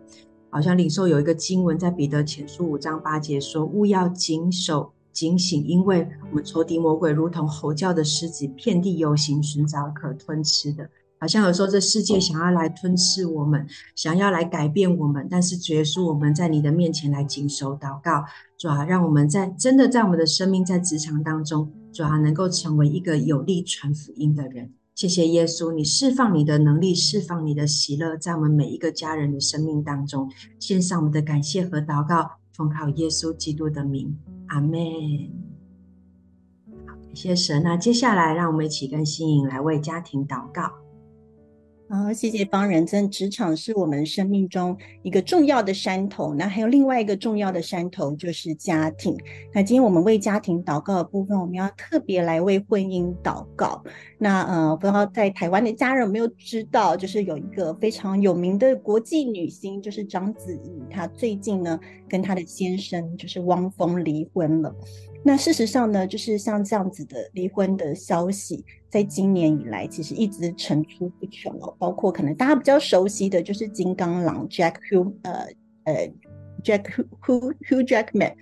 [0.52, 10.88] 好像领受有一个经文在彼得前书五章八节说：“勿要谨守警醒，因为我们仇敌魔鬼如同吼叫的狮子，遍地游行，寻找可吞吃的。”
[11.26, 18.24] 好像有时候这世界想要来吞噬我们，想要来改变我们，但是耶稣，我们在你的面前来谨守祷告，
[18.60, 24.72] 主啊，让我们在真的在我们的生命在职场当中，主啊，能够成为一个有力传福音的人。
[24.94, 34.16] 谢谢耶稣，你释放你的能力，释放你的喜乐，在我们每一个家人的生命当中，献上我们的感谢和祷告，奉靠耶稣基督的名，
[34.50, 34.80] 阿门。
[36.86, 37.64] 好，感谢神。
[37.64, 40.85] 那接下来，让我们一起跟新颖来为家庭祷告。
[41.88, 42.84] 好，谢谢方人。
[42.84, 49.16] 真职场是我们生命中一个重要的山头，那还有另外一个重要的山头就是家庭。
[49.54, 53.84] 那今天我们为家庭祷告的部分，我们要特别来为婚姻祷告。
[54.18, 61.80] 那呃，不知道在台湾的家人有没有知道，就是有一个非常有名的国际女星，就是章子怡，她最近呢
[62.10, 64.76] 跟她的先生就是汪峰离婚了。
[65.28, 71.76] 那事实上呢，就是像这样子的离婚的消息，在今年以来其实一直层出不穷哦。
[71.80, 75.48] 包括可能大家比较熟悉的就是金刚狼 Jack Hugh 呃
[75.86, 76.14] 呃
[76.64, 76.84] ，Jack
[77.22, 78.36] Hu Hu Jackman，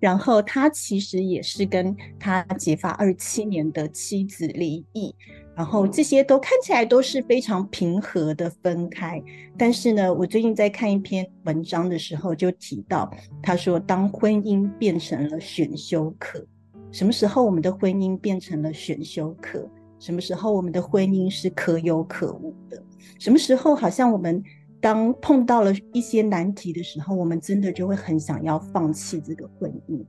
[0.00, 5.14] 然后他其实也是跟他结发二七年的妻子离异。
[5.60, 9.22] 然后这些都看起来都是非常平和的分开，
[9.58, 16.42] 但是呢，我最近在看一篇文章的时候就提到，他说，当婚姻变成了选修课，
[16.90, 19.68] 什么时候我们的婚姻变成了选修课？
[19.98, 22.82] 什么时候我们的婚姻是可有可无的？
[23.18, 24.42] 什么时候好像我们
[24.80, 30.02] 当碰到了一些难题的时候，我们真的就会很想要放弃这个婚姻？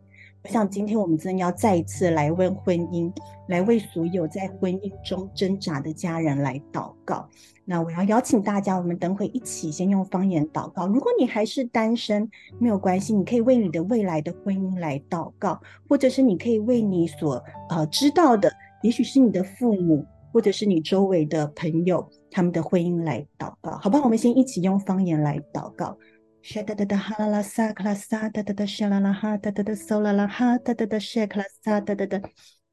[0.43, 3.11] 我想今天我们真的要再一次来为婚姻，
[3.47, 7.29] 来为所有在婚姻中挣扎的家人来祷告。
[7.63, 10.87] 那我要邀请大家，我们等会一起先用方言祷告。
[10.87, 12.27] 如果你还是单身，
[12.59, 24.01] 没有关系，你可以为你的未来的婚姻来祷告，或者是你可以为你所呃知道的，也许是你的父母，或者是你周围的朋友他们的婚姻来祷告，好吧？
[24.03, 25.95] 我们先一起用方言来祷告。
[26.43, 32.19] 沙哒哒哒哈啦啦萨克拉萨哒哒哒沙啦啦哈哒哒哒嗦啦啦哈哒哒哒沙克拉沙哒哒哒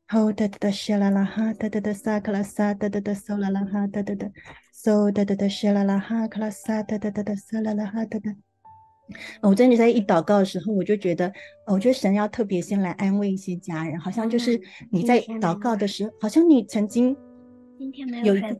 [0.08, 4.26] 吼哒哒哒沙啦啦哈哒哒哒萨克拉萨哒哒哒嗦啦啦哈哒哒哒
[4.74, 8.34] 嗦哒哒哒沙啦啦哈克拉萨哒哒哒哒嗦啦啦哈哒哒
[9.42, 11.30] 我真的在一祷告的时候，我就觉得，
[11.66, 14.58] 我觉得神要特别先来安慰一些家人，好像就是
[14.90, 17.14] 你在祷告的时候，好像你曾经
[17.78, 18.56] 今天没有一个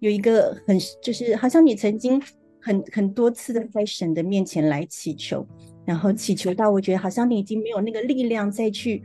[0.00, 2.20] 有一个很就是好像你曾经
[2.60, 5.46] 很很多次的在神的面前来祈求，
[5.84, 9.02] 然后祈求到我觉得好像你已经没有那个力量再去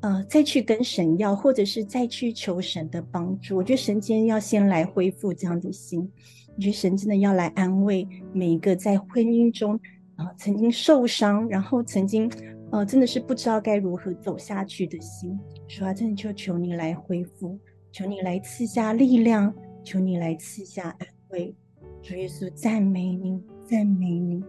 [0.00, 3.56] 呃再去跟神要，或者是再去求神的帮助。
[3.56, 6.08] 我觉得神今天要先来恢复这样的心。
[6.54, 9.78] 我觉得神真的要来安慰每一个在婚姻中
[10.16, 12.30] 啊、曾经受伤，然后曾经
[12.70, 15.38] 呃真的是不知道该如何走下去的心。
[15.66, 17.58] 主啊，真的就求你来恢复，
[17.90, 21.54] 求你来赐下力量，求你来赐下安慰。
[22.02, 24.42] 主耶稣，赞美你，赞美你。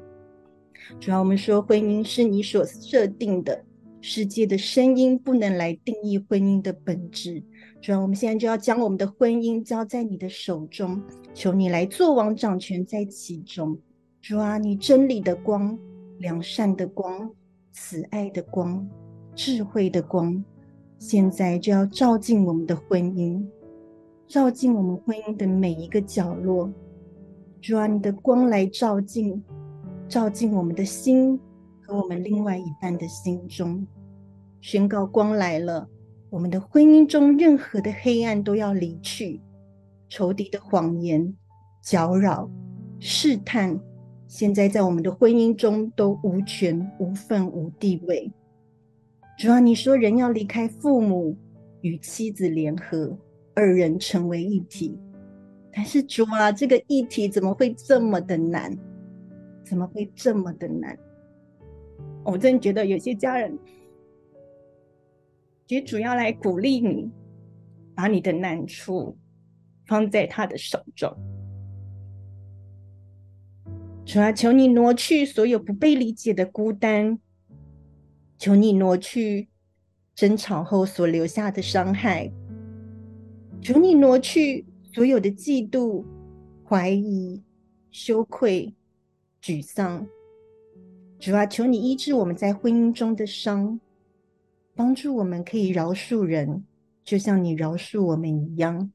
[1.00, 3.64] 主啊，我们说婚姻是你所设定的，
[4.02, 7.44] 世界的声音不能来定义婚姻的本质。
[7.80, 11.00] 主啊，我们现在就要将我们的婚姻交在你的手中，
[11.36, 13.78] 求你来做王掌权在其中。
[14.20, 15.78] 主啊，你真理的光、
[16.18, 17.30] 良善的光、
[17.72, 18.90] 慈爱的光、
[19.36, 20.44] 智慧的光，
[20.98, 23.46] 现在就要照进我们的婚姻，
[24.28, 26.74] 照进我们婚姻的每一个角落。
[27.64, 29.42] 主啊，你的光来照进，
[30.10, 31.40] 照进我们的心
[31.82, 33.88] 和我们另外一半的心中，
[34.60, 35.88] 宣告光来了。
[36.30, 39.40] 我们的婚姻中任何的黑暗都要离去，
[40.10, 41.34] 仇敌的谎言、
[41.82, 42.52] 搅扰、
[43.00, 43.80] 试探，
[44.28, 48.30] 现在在我们的婚姻中都无权、无份、无地位。
[49.38, 51.38] 主啊，你说人要离开父母，
[51.80, 53.18] 与妻子联合，
[53.56, 55.00] 二人成为一体。
[55.76, 58.78] 但是主啊，这个议题怎么会这么的难？
[59.64, 60.98] 怎么会这么的难？
[62.24, 63.58] 我真的觉得有些家人。
[65.68, 67.10] 也主要来鼓励你，
[67.96, 69.18] 把你的难处
[69.88, 71.12] 放在他的手中。
[74.06, 77.18] 主啊，求你挪去所有不被理解的孤单，
[78.38, 79.50] 求你挪去
[80.14, 82.32] 争吵后所留下的伤害，
[83.60, 86.06] 求你挪去所有的嫉妒、
[86.64, 87.42] 怀疑、
[87.90, 88.72] 羞愧、
[89.42, 90.08] 沮丧。
[91.20, 93.80] 主啊，求你医治我们在婚姻中的伤。
[94.76, 96.64] 帮助我们可以饶恕人，
[97.04, 98.92] 就像你饶恕我们一样。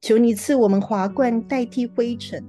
[0.00, 2.44] 求你赐我们华冠代替灰尘，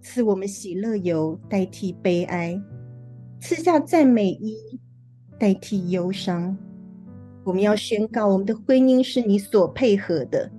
[0.00, 2.58] 赐我们喜乐油代替悲哀，
[3.40, 4.56] 赐下赞美衣
[5.38, 6.56] 代替忧伤。
[7.44, 10.50] 我们要宣告，我们的婚姻是你所配合的。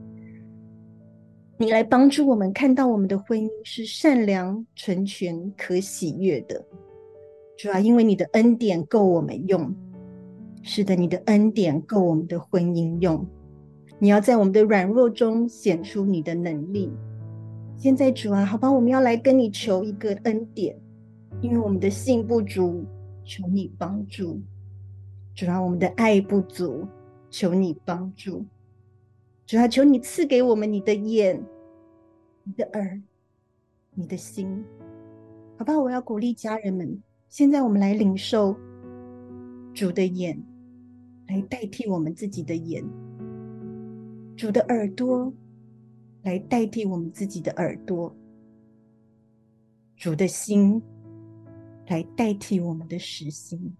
[1.63, 6.61] 你来帮助我们看到我们的婚姻是善良、纯全、可喜悦的。
[7.57, 9.73] 主要因为你的恩典够我们用。
[10.61, 13.25] 是的，你的恩典够我们的婚姻用。
[13.97, 16.91] 你要在我们的软弱中显出你的能力。
[17.77, 20.77] 现在主啊，好吧，我们要来跟你求一个恩典，
[21.39, 22.83] 因为我们的信不足，
[23.23, 24.41] 求你帮助。
[25.33, 26.85] 主啊，我们的爱不足，
[27.29, 28.45] 求你帮助。
[29.45, 31.41] 主啊，求你赐给我们你的眼、
[32.43, 33.01] 你的耳、
[33.93, 34.63] 你的心。
[35.57, 38.55] 好吧，我要鼓励家人们，现在我们来领受
[39.73, 40.41] 主的眼。
[41.29, 42.83] 来代替我们自己的眼，
[44.35, 45.33] 主的耳朵
[46.23, 48.13] 来代替我们自己的耳朵，
[49.95, 50.83] 主的心
[51.87, 53.73] 来代替我们的实心，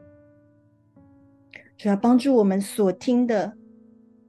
[1.77, 3.55] 主要帮助我们所听的、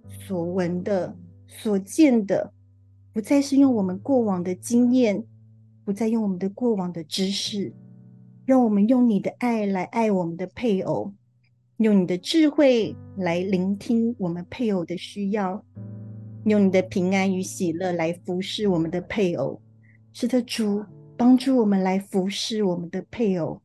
[0.09, 1.17] 所闻的、
[1.47, 2.53] 所见的，
[3.15, 5.25] 不再是用我们过往的经验，
[5.85, 7.73] 不再用我们的过往的知识，
[8.45, 11.15] 让我们用你的爱来爱我们的配偶。
[11.77, 15.65] 用你的智慧来聆听我们配偶的需要，
[16.45, 19.63] 用你的平安与喜乐来服侍我们的配偶。
[20.13, 20.85] 是的，主
[21.17, 23.63] 帮助我们来服侍我们的配偶。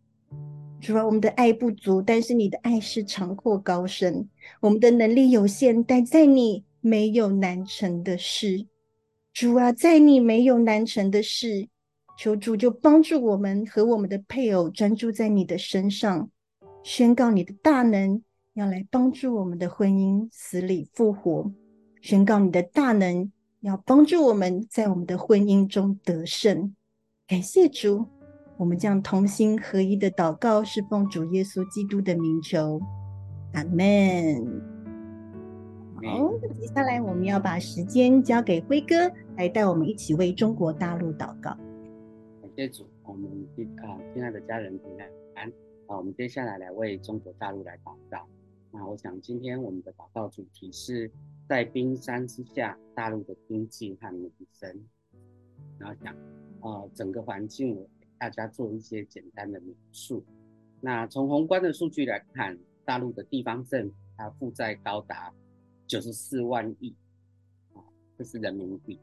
[0.79, 4.29] 主啊，我们的爱不足，但是你的爱是长阔高深。
[4.61, 8.67] 我们的能力有限，但在你没有难成的事。
[9.39, 11.69] 主啊，在你没有难成的事。
[12.17, 16.29] 求主就帮助我们和我们的配偶专注在你的身上。
[16.83, 18.21] 宣告你的大能
[18.53, 21.49] 要来帮助我们的婚姻死里复活，
[22.01, 23.31] 宣告你的大能
[23.61, 26.75] 要帮助我们在我们的婚姻中得胜。
[27.25, 28.05] 感谢主，
[28.57, 32.81] 我们将同心合一的祷告，是奉主耶稣基督的名求，
[33.53, 34.78] 阿门。
[36.47, 41.51] 接下来我们要把时间交给辉哥，来带我们一起为中国大陆祷告。
[42.41, 43.29] 感谢主，我们
[43.83, 45.51] 啊，亲爱的家人平安。
[45.87, 48.25] 好，我们接下来来为中国大陆来祷告。
[48.71, 51.11] 那我想今天我们的祷告主题是
[51.47, 54.83] 在冰山之下，大陆的经济和民生。
[55.77, 56.15] 然后讲，
[56.61, 57.77] 呃，整个环境
[58.17, 60.23] 大家做一些简单的描述。
[60.79, 65.33] 那从宏观的数据来看，大陆的地方政府它负债高达
[65.89, 66.95] 九十四万亿
[67.73, 67.81] 啊，
[68.15, 68.99] 这是人民币。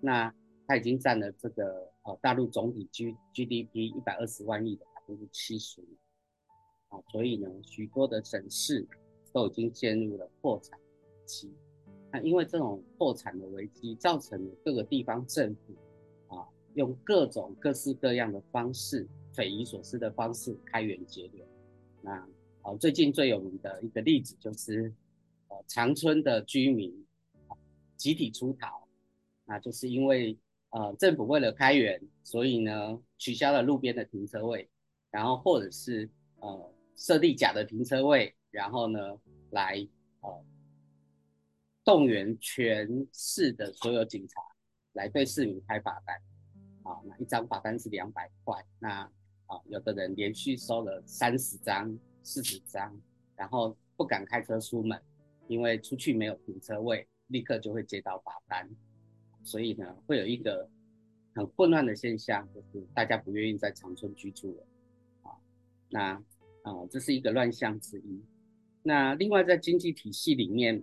[0.00, 0.34] 那
[0.66, 5.82] 它已经占了这个呃大陆总体 G GDP 一百二十万亿的百分之七十
[6.88, 8.88] 啊，所以呢，许多的省市
[9.34, 10.80] 都已经陷入了破产
[11.26, 11.52] 期。
[12.10, 21.46] 那因为这种破产的危机，造成了各个地方政府啊，用各种各式各样的方式，匪夷所思的方式开源节流。
[22.00, 22.12] 那
[22.62, 24.90] 啊，最近最有名的一个例子就是，
[25.50, 27.06] 呃，长春的居民
[27.96, 28.88] 集体出逃，
[29.44, 30.38] 那就是因为
[30.70, 34.68] 呃政府为了开源，所以呢取消了路边的停车位，
[35.10, 36.08] 然后或者是
[36.40, 38.98] 呃设立假的停车位，然后呢
[39.50, 39.86] 来
[40.22, 40.44] 呃。
[41.82, 44.40] 动员全市的所有警察
[44.92, 46.14] 来对市民开罚单，
[46.82, 49.00] 啊，那一张罚单是两百块，那
[49.46, 52.94] 啊，有的人连续收了三十张、四十张，
[53.34, 55.02] 然后不敢开车出门，
[55.50, 58.70] 因为出去没有停车位，立刻就会接到罚单，
[59.42, 60.70] 所以呢，会有一个
[61.34, 64.66] 很混乱的现象，就是大家不愿意在长春居住了，
[65.22, 65.34] 啊，
[65.90, 66.12] 那
[66.62, 68.24] 啊，这是一个乱象之一。
[68.82, 70.82] 那另外在经济体系里面。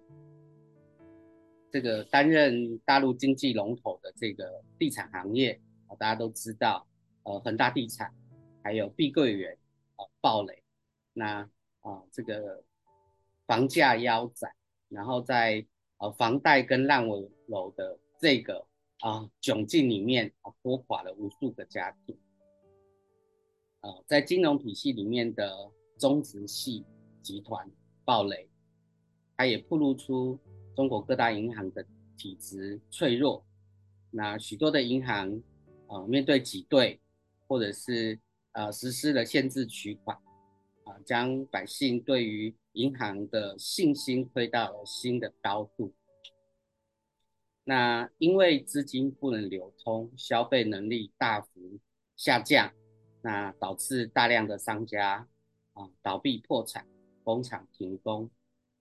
[1.70, 6.88] 这个担任大陆经济龙头的这个地产行业啊，大家都知道，
[7.24, 8.12] 呃，恒大地产，
[8.64, 9.56] 还有碧桂园
[9.98, 10.64] 啊，暴雷，
[11.12, 11.42] 那
[11.82, 12.64] 啊，这个
[13.48, 14.54] 房价腰斩，
[14.90, 15.66] 然后在
[15.98, 18.68] 呃房贷跟烂尾楼的这个
[19.00, 22.16] 啊窘境里面啊，拖垮了无数个家庭。
[23.82, 26.86] 呃，在金融体系里面的中植系
[27.24, 27.68] 集团
[28.06, 28.48] 暴雷，
[29.36, 30.40] 它也暴露出。
[30.76, 31.84] 中国各大银行的
[32.16, 33.44] 体质脆弱，
[34.12, 35.42] 那许多的银行
[35.88, 37.02] 啊、面对挤兑，
[37.48, 38.20] 或者是
[38.52, 40.16] 呃实施了限制取款，
[40.84, 45.94] 啊、将百姓对于银行的信心推到了新的高度。
[47.64, 51.80] 那因为资金不能流通，消费能力大幅
[52.16, 52.72] 下降，
[53.22, 55.28] 那导致大量的商家
[55.74, 56.88] 啊、倒闭破产，
[57.24, 58.30] 工厂停工。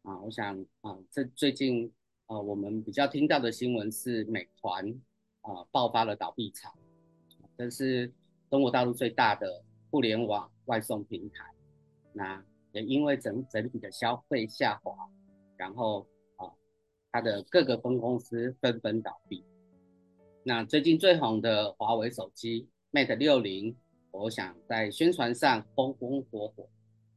[0.02, 1.92] 啊，我想啊，这最近
[2.26, 4.88] 啊，我们比较听到的新闻是美团
[5.40, 6.72] 啊爆发了倒闭潮，
[7.58, 8.12] 这是
[8.48, 11.52] 中国大陆最大的互联网外送平台，
[12.12, 12.44] 那
[12.76, 14.94] 也因为整整体的消费下滑，
[15.56, 16.06] 然后
[16.36, 16.52] 啊，
[17.10, 19.44] 它的各个分公司纷纷倒闭。
[20.44, 23.74] 那最近最红的华为手机 Mate 六零，
[24.10, 26.68] 我想在宣传上风风火火，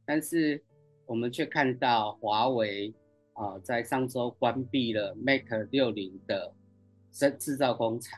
[0.04, 0.64] 但是。
[1.06, 2.94] 我们却看到华为
[3.32, 6.54] 啊，在上周关闭了 Mate 六零的
[7.10, 8.16] 生制造工厂，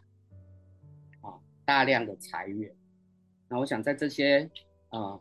[1.22, 2.70] 啊，大量的裁员。
[3.48, 4.50] 那我想在这些
[4.90, 5.18] 啊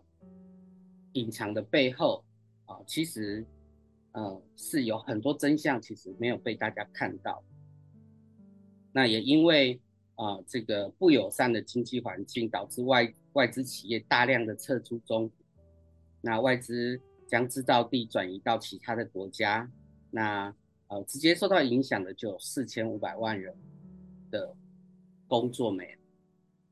[1.14, 2.24] 隐藏的背后
[2.66, 3.46] 啊，其实
[4.14, 7.44] 呃是有很多真相，其实没有被大家看到。
[8.92, 9.80] 那也因为
[10.16, 15.36] 啊这个不友善的经济环境，导致外外资企业大量的撤出中国，
[16.22, 17.02] 那外资。
[17.28, 19.72] 将制造地转移到其他的国家，
[20.10, 20.54] 那
[20.90, 23.56] 呃直接受到影响的就有四千五百万人
[24.30, 24.54] 的
[25.30, 26.02] 工作没了，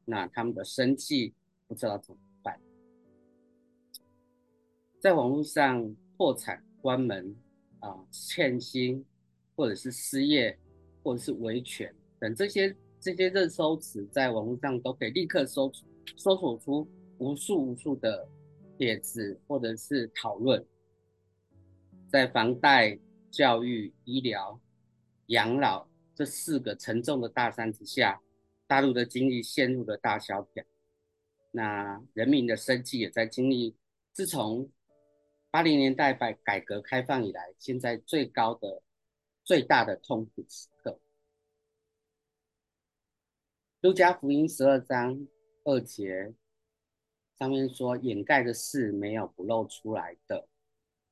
[0.04, 1.34] 那他们的生计
[1.66, 2.20] 不知道怎么，
[5.00, 7.36] 在网络上破产、关门
[7.80, 9.06] 啊、欠薪，
[9.56, 10.58] 或者是失业，
[11.04, 15.72] 或者是维权等这些这些热搜词，在网络上都可以立刻搜
[16.18, 18.28] 搜索出无数无数的。
[18.78, 20.66] 帖子或者是讨论，
[22.08, 22.97] 在房贷、
[23.30, 24.58] 教育、医疗、
[25.26, 25.86] 养老
[26.16, 28.22] 这四个沉重的大山之下，
[28.68, 30.64] 大陆的经济陷入了大萧条。
[31.52, 33.76] 那人民的生计也在经历，
[34.14, 34.72] 自从
[35.52, 38.84] 八零年代改改革开放以来，现在最高的、
[39.43, 41.00] 最大的痛苦时刻。
[43.82, 45.28] 路加福音十二章
[45.64, 46.34] 二节。
[47.39, 50.45] 上面说，掩盖的事没有不露出来的，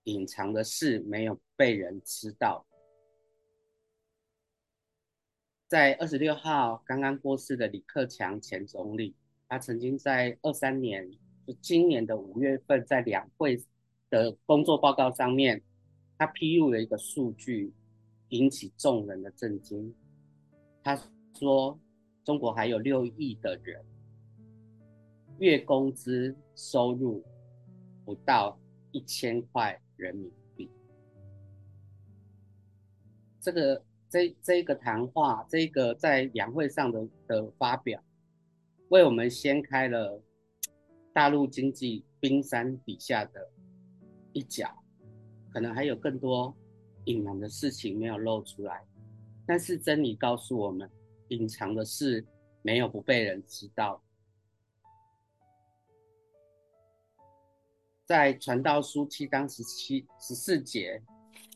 [0.04, 2.68] 隐藏的事没有被人知道。
[5.70, 9.16] 在二十六号刚刚过世的李克强前总理，
[9.48, 11.10] 他曾经在二三年，
[11.48, 13.64] 就今年的五月份，在两会
[14.10, 15.62] 的工作报告上面，
[16.18, 17.74] 他披露了一个数据，
[18.30, 19.94] 引起众人的震惊。
[20.84, 21.00] 他
[21.34, 21.80] 说，
[22.24, 23.84] 中国还有六亿的人。
[25.40, 27.24] 月工资收入
[28.04, 28.60] 不到
[28.92, 30.68] 一千块人民币，
[33.40, 38.04] 这个这这个谈话，这个在两会上的的发表，
[38.90, 40.20] 为我们掀开了
[41.14, 43.48] 大陆经济冰山底下的
[44.34, 44.70] 一角，
[45.52, 46.56] 可能还有更多
[47.06, 48.86] 隐瞒的事情没有露出来。
[49.46, 50.90] 但是真理告诉我们，
[51.30, 52.26] 隐藏的事
[52.62, 54.04] 没有不被人知道。
[58.06, 61.02] 在传道书七章十七十四节，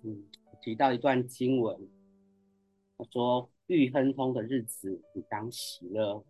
[0.04, 0.24] 嗯，
[0.62, 1.78] 提到一段经文，
[2.98, 6.22] 他说：“遇亨通的日子，你当喜乐；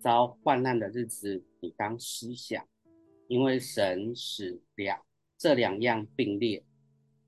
[0.00, 2.64] 遭患难的日子，你当思想，
[3.26, 5.00] 因为神使两
[5.44, 6.64] 这两样并列，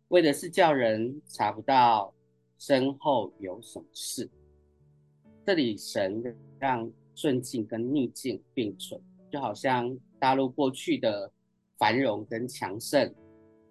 [0.09, 2.15] 为的是叫人查不到
[2.57, 4.27] 身后有什么事。”
[5.45, 8.99] 这里神让顺境跟逆境并存，
[9.31, 11.31] 就好像大陆过去的。
[11.79, 13.15] 繁荣跟强盛，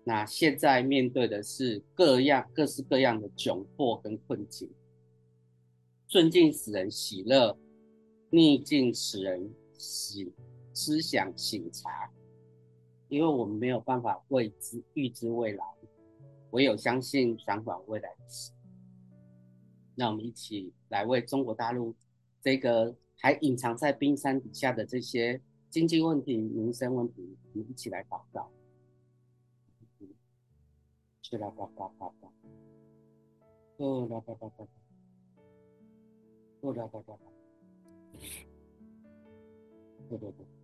[0.04, 4.70] 那现在面对的是各样各式各样的窘迫跟困境。
[6.08, 7.58] 顺境使人喜乐，
[8.30, 10.32] 逆境使人喜
[10.72, 11.90] 思想醒察。
[13.16, 15.64] 因为我们没有办法未知预知未来，
[16.52, 18.52] 唯有相信掌管未来的事。
[19.96, 21.96] 那我们一起来为中国大陆
[22.42, 25.42] 这个还隐藏在冰山底下的这些。
[25.70, 28.52] 经济问题、民生问题，我们一起来祷告。
[31.22, 32.30] 去啦吧吧吧吧，
[33.78, 34.68] 哦啦吧吧吧吧，
[36.60, 37.32] 哦啦吧吧吧，
[40.10, 40.55] 对对对。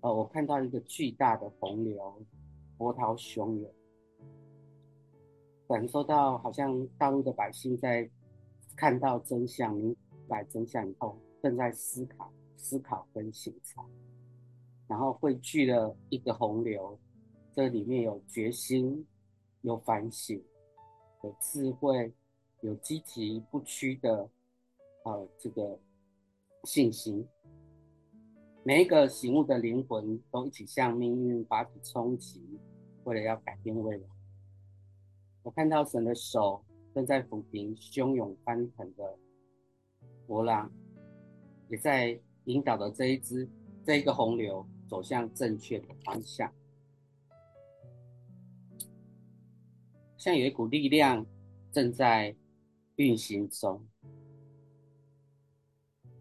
[0.00, 2.22] 哦，我看到一个巨大的洪流，
[2.76, 3.72] 波涛汹涌，
[5.66, 8.08] 感受到好像大陆的百姓在
[8.76, 9.96] 看到真相、明
[10.28, 11.18] 白真相以后。
[11.40, 13.88] 正在思考、思考跟省察，
[14.88, 16.98] 然后汇聚了一个洪流，
[17.52, 19.06] 这里面有决心、
[19.60, 20.42] 有反省、
[21.22, 22.12] 有智慧、
[22.62, 24.28] 有积极不屈的
[25.04, 25.78] 呃这个
[26.64, 27.24] 信心。
[28.68, 32.60] 每一个醒悟的灵魂都一起向命运发起冲击，
[33.04, 34.06] 为了要改变未来。
[35.42, 36.62] 我看到神的手
[36.94, 39.18] 正在抚平汹涌翻腾的
[40.26, 40.70] 波浪。
[41.70, 43.48] 也在引导着这一支
[43.86, 46.52] 这一个洪流走向正确的方向，
[50.18, 51.24] 像有一股力量
[51.72, 52.36] 正在
[52.96, 53.86] 运行中，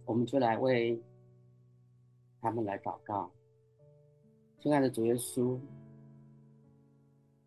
[0.05, 1.01] 我们就来为
[2.47, 3.29] 他们来祷告。
[4.57, 5.59] 亲爱的主耶稣，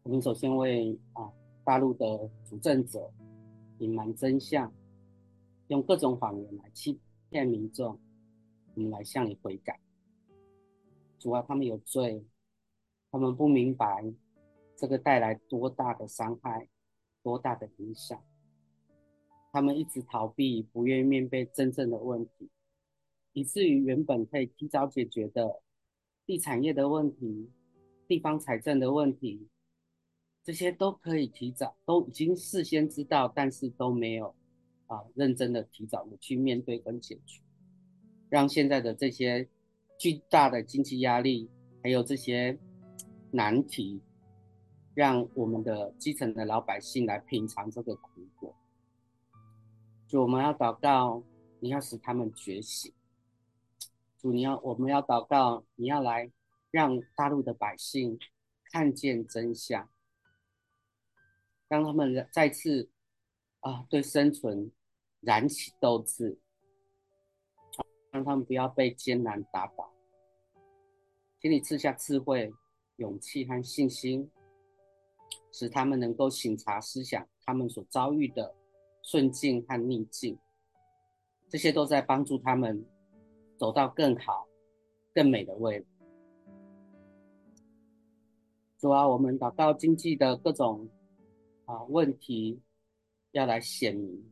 [0.03, 1.32] 我们首先为啊
[1.64, 3.11] 大陆的主政者
[3.78, 4.70] 隐瞒真相，
[5.68, 7.01] 用各种谎言来欺。
[7.30, 7.98] 骗民众，
[8.74, 9.80] 我们来向你悔改。
[11.18, 12.22] 主啊，他们有罪，
[13.11, 14.05] 他们不明白
[14.76, 16.68] 这个带来多大的伤害，
[17.22, 18.22] 多大的影响。
[19.51, 22.51] 他们一直逃避，不愿意面对真正的问题，
[23.33, 25.62] 以至于原本可以提早解决的
[26.26, 27.51] 地产业的问题、
[28.07, 29.49] 地方财政的问题，
[30.43, 34.35] 这些都可以提早，都已经事先知道，但是都没有。
[34.87, 37.41] 啊，认真的、提早的去面对跟解决，
[38.28, 39.49] 让现在的这些
[40.01, 41.49] 巨大的经济压力，
[41.81, 42.59] 还有这些
[43.31, 44.03] 难题，
[44.93, 48.53] 让我们的基层的老百姓来品尝这个苦果。
[50.09, 51.22] 就，我们要祷告，
[51.61, 52.93] 你要使他们觉醒。
[54.21, 56.31] 主，你要，我们要祷告，你要来
[56.71, 58.18] 让大陆的百姓
[58.71, 59.89] 看见真相，
[61.68, 62.91] 让他们再次
[63.61, 64.71] 啊，对生存。
[65.23, 66.39] 燃起斗志，
[68.11, 69.93] 让他们不要被艰难打倒。
[71.39, 72.51] 请你赐下智慧、
[72.97, 74.31] 勇气和信心，
[75.53, 78.55] 使他们能够省察思想他们所遭遇的
[79.03, 80.39] 顺境和逆境，
[81.51, 82.83] 这些都在帮助他们
[83.61, 84.48] 走到更好、
[85.12, 85.84] 更美的未来。
[88.78, 90.88] 主啊，我们祷告经济的各种
[91.66, 92.58] 啊问题
[93.32, 94.24] 要来显明。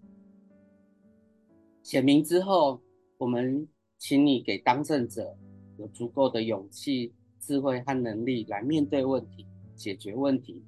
[1.83, 2.81] 显明之后，
[3.19, 3.69] 我们
[3.99, 5.37] 请你给当政者
[5.77, 10.65] 有足够的勇气、智慧和能力来面对问题、解决问题、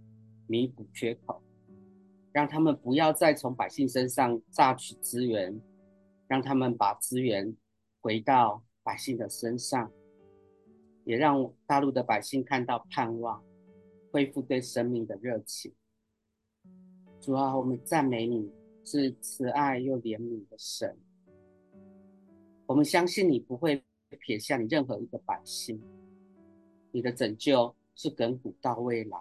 [0.46, 1.42] 弥补缺口，
[2.30, 5.58] 让他们不要再从百姓身上榨取资源，
[6.28, 7.56] 让他们把资源
[8.00, 9.92] 回到百姓的身上，
[11.04, 13.44] 也让大陆的百姓看到盼望，
[14.10, 15.74] 恢复对生命的热情。
[17.20, 18.50] 主啊，我们赞美你
[18.84, 20.98] 是慈爱又怜悯的神。
[22.66, 25.82] 我们相信你不会撇下你任何一个百姓，
[26.92, 29.18] 你的拯救是亘古到未来。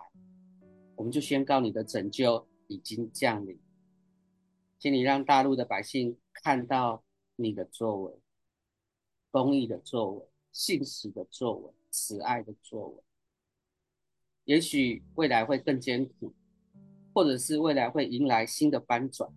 [0.96, 3.60] 我们就宣告你的拯救已经降临，
[4.78, 7.04] 请你让大陆的百姓看到
[7.36, 8.14] 你的作为，
[9.32, 13.04] 公义的作为，信实的作为、慈爱的作为。
[14.46, 16.34] 也许未来会更艰苦，
[17.14, 19.32] 或者是未来会迎来新的翻转，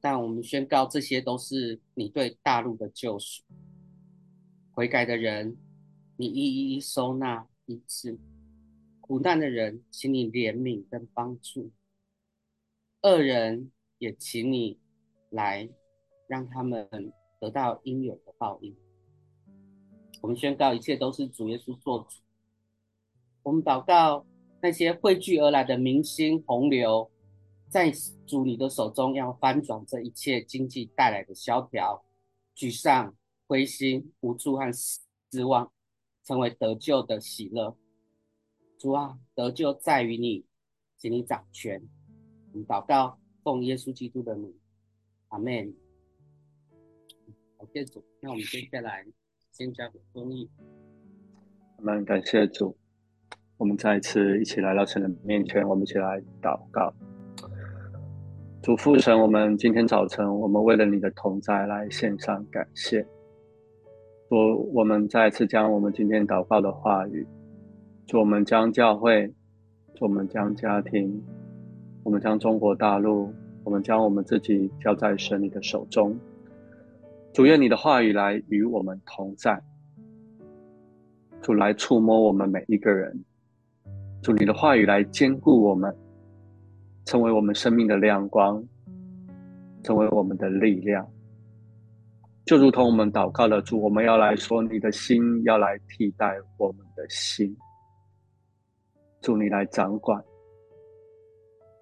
[0.00, 3.42] 但我们宣告，这些都是你对大陆的救赎。
[4.72, 5.56] 悔改的人，
[6.18, 8.18] 你一一一收纳医治；
[9.00, 11.70] 苦难的人，请你怜悯跟帮助；
[13.00, 14.78] 恶人也请你
[15.30, 15.66] 来
[16.26, 16.86] 让他们
[17.40, 18.76] 得到应有报应。
[20.22, 22.20] 我们宣告，一切都是主耶稣做主。
[23.42, 24.26] 我们祷告，
[24.62, 27.10] 那些汇聚而来的明星洪流，
[27.68, 27.92] 在
[28.26, 32.04] 主你的手中要翻转这一切经济带来的萧条、
[32.56, 33.14] 沮丧。
[33.48, 35.70] 灰心、无助和失望，
[36.24, 37.76] 成为得救的喜乐。
[38.76, 40.44] 主啊，得救在于你，
[40.98, 41.80] 请你掌权。
[42.52, 44.52] 我们祷告，奉耶稣基督的名，
[45.28, 45.85] 阿门。
[47.58, 48.04] 好，谢谢主。
[48.20, 49.04] 那我们接下来
[49.52, 50.48] 先交给公益。
[51.78, 52.76] 我们感谢主，
[53.56, 56.92] 我们再次一起来到神的面前，我们一起来祷告。
[58.62, 63.02] 主父神，我们今天早晨，我们为了你的同在来献上感谢。
[64.28, 67.26] 主，我们再次将我们今天祷告的话语，
[68.06, 69.26] 主，我们将教会，
[69.94, 71.22] 主，我们将家庭，
[72.02, 73.32] 我们将中国大陆，
[73.64, 76.18] 我们将我们自己交在神你的手中。
[77.36, 79.62] 主，愿你的话语来与我们同在，
[81.42, 83.14] 主来触摸我们每一个人，
[84.22, 85.94] 主，你的话语来坚固我们，
[87.04, 88.64] 成为我们生命的亮光，
[89.82, 91.06] 成为我们的力量。
[92.46, 97.54] 就如同我们祷告的主，我们要来说，你的心要来替代我们的心，
[99.20, 100.24] 主你来掌管，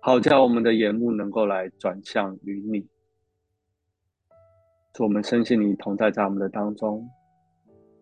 [0.00, 2.84] 好叫我们的眼目能够来转向于你。
[4.94, 7.06] 主，我们深信你同在在我们的当中，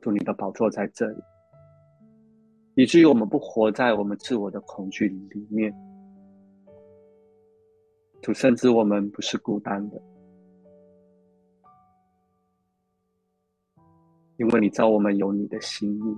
[0.02, 1.22] 主你的宝座在这里，
[2.74, 5.74] 以至于我们不活在我们自我的恐惧里面。
[8.20, 10.00] 主，甚至我们不是孤单的。
[14.36, 16.16] 因为你知道我们有你的心意，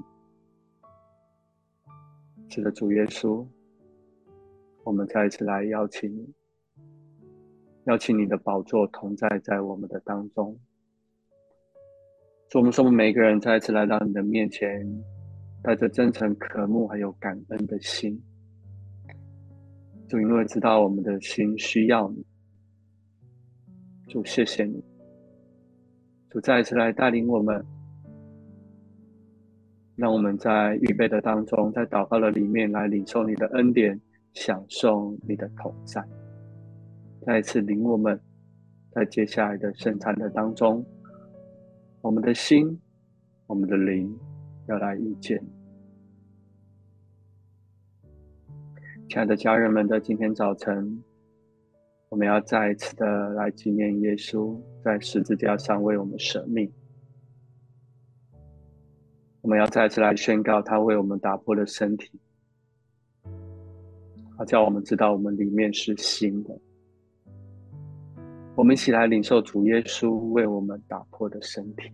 [2.49, 3.47] 是的，主耶稣，
[4.83, 6.35] 我们再一次来邀请你，
[7.85, 10.59] 邀请你的宝座同在在我们的当中。
[12.49, 14.87] 主，我们说，我们每一个人再一次来到你的面前，
[15.63, 18.23] 带着真诚、渴慕还有感恩的心。
[20.09, 22.25] 主，因为知道我们的心需要你，
[24.09, 24.83] 主，谢谢你，
[26.31, 27.65] 主，再一次来带领我们。
[29.97, 34.01] 让我们在预备的当中，在祷告的里面来领受你的恩典，
[34.33, 36.05] 享受你的同在。
[37.27, 38.21] 再一次领我们，
[38.93, 40.85] 在接下来的圣餐的当中，
[42.03, 42.79] 我们的心、
[43.47, 44.15] 我们的灵
[44.69, 45.43] 要来遇见。
[49.09, 51.03] 亲爱的家人们，在今天早晨，
[52.11, 56.71] 我们要再一次的来纪念耶稣在十字架上为我们舍命。
[59.41, 62.21] 我们要再次来宣告，他为我们打破了身体，
[64.37, 66.61] 好叫我们知道我们里面是新的。
[68.57, 71.91] 我们一起来领受主耶稣为我们打破的身体。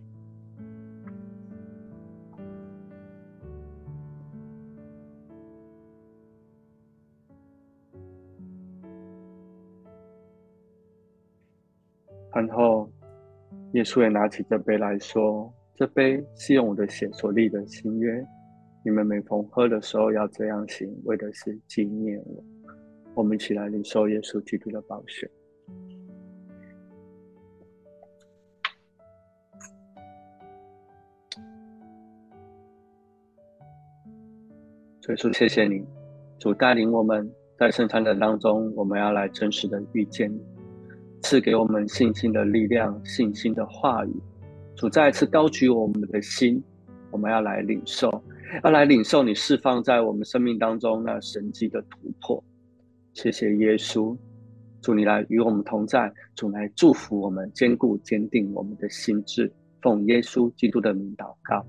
[12.33, 12.89] 然后，
[13.73, 15.51] 耶稣也拿起这杯来说。
[15.75, 18.23] 这杯是用我的血所立的新约，
[18.85, 22.43] 你们每逢喝的时候要这样行，为的是纪念我。
[23.15, 25.29] 我们一起来领受耶稣基督的宝血。
[35.15, 35.83] 所以说，谢谢你，
[36.39, 40.39] 主带领我们在圣餐的当中，我们要来真实的遇见你，
[41.21, 44.13] 赐给我们信心的力量，信心的话语。
[44.75, 46.63] 主再次高举我们的心，
[47.11, 48.09] 我们要来领受，
[48.63, 52.43] 要来领受你释放在我们生命当中那神迹的突破。
[53.13, 54.17] 谢谢耶稣，
[54.81, 59.51] 主你来与我们同在，主来祝福我们，坚固坚定我们的心志。
[59.81, 61.65] 奉耶稣基督的名祷告，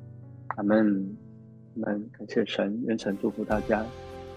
[0.57, 1.32] 阿门。
[1.76, 2.04] 阿门。
[2.18, 3.84] 感谢神，愿神祝福大家。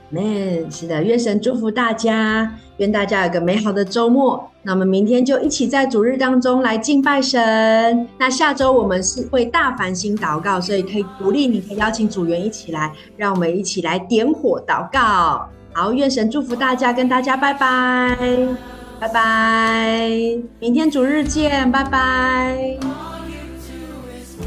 [0.09, 4.49] 们是的，愿神祝福大家，愿大家有个美好的周末。
[4.61, 8.07] 那我们明天就一起在主日当中来敬拜神。
[8.19, 15.49] 那下周我们是会大繁星祷告，所以可以鼓励你，可以邀请组员一起来，让我们一起来点火祷告。
[15.73, 18.15] 好，愿神祝福大家，跟大家拜拜，
[18.99, 20.09] 拜拜，
[20.59, 23.14] 明天主日见，拜拜。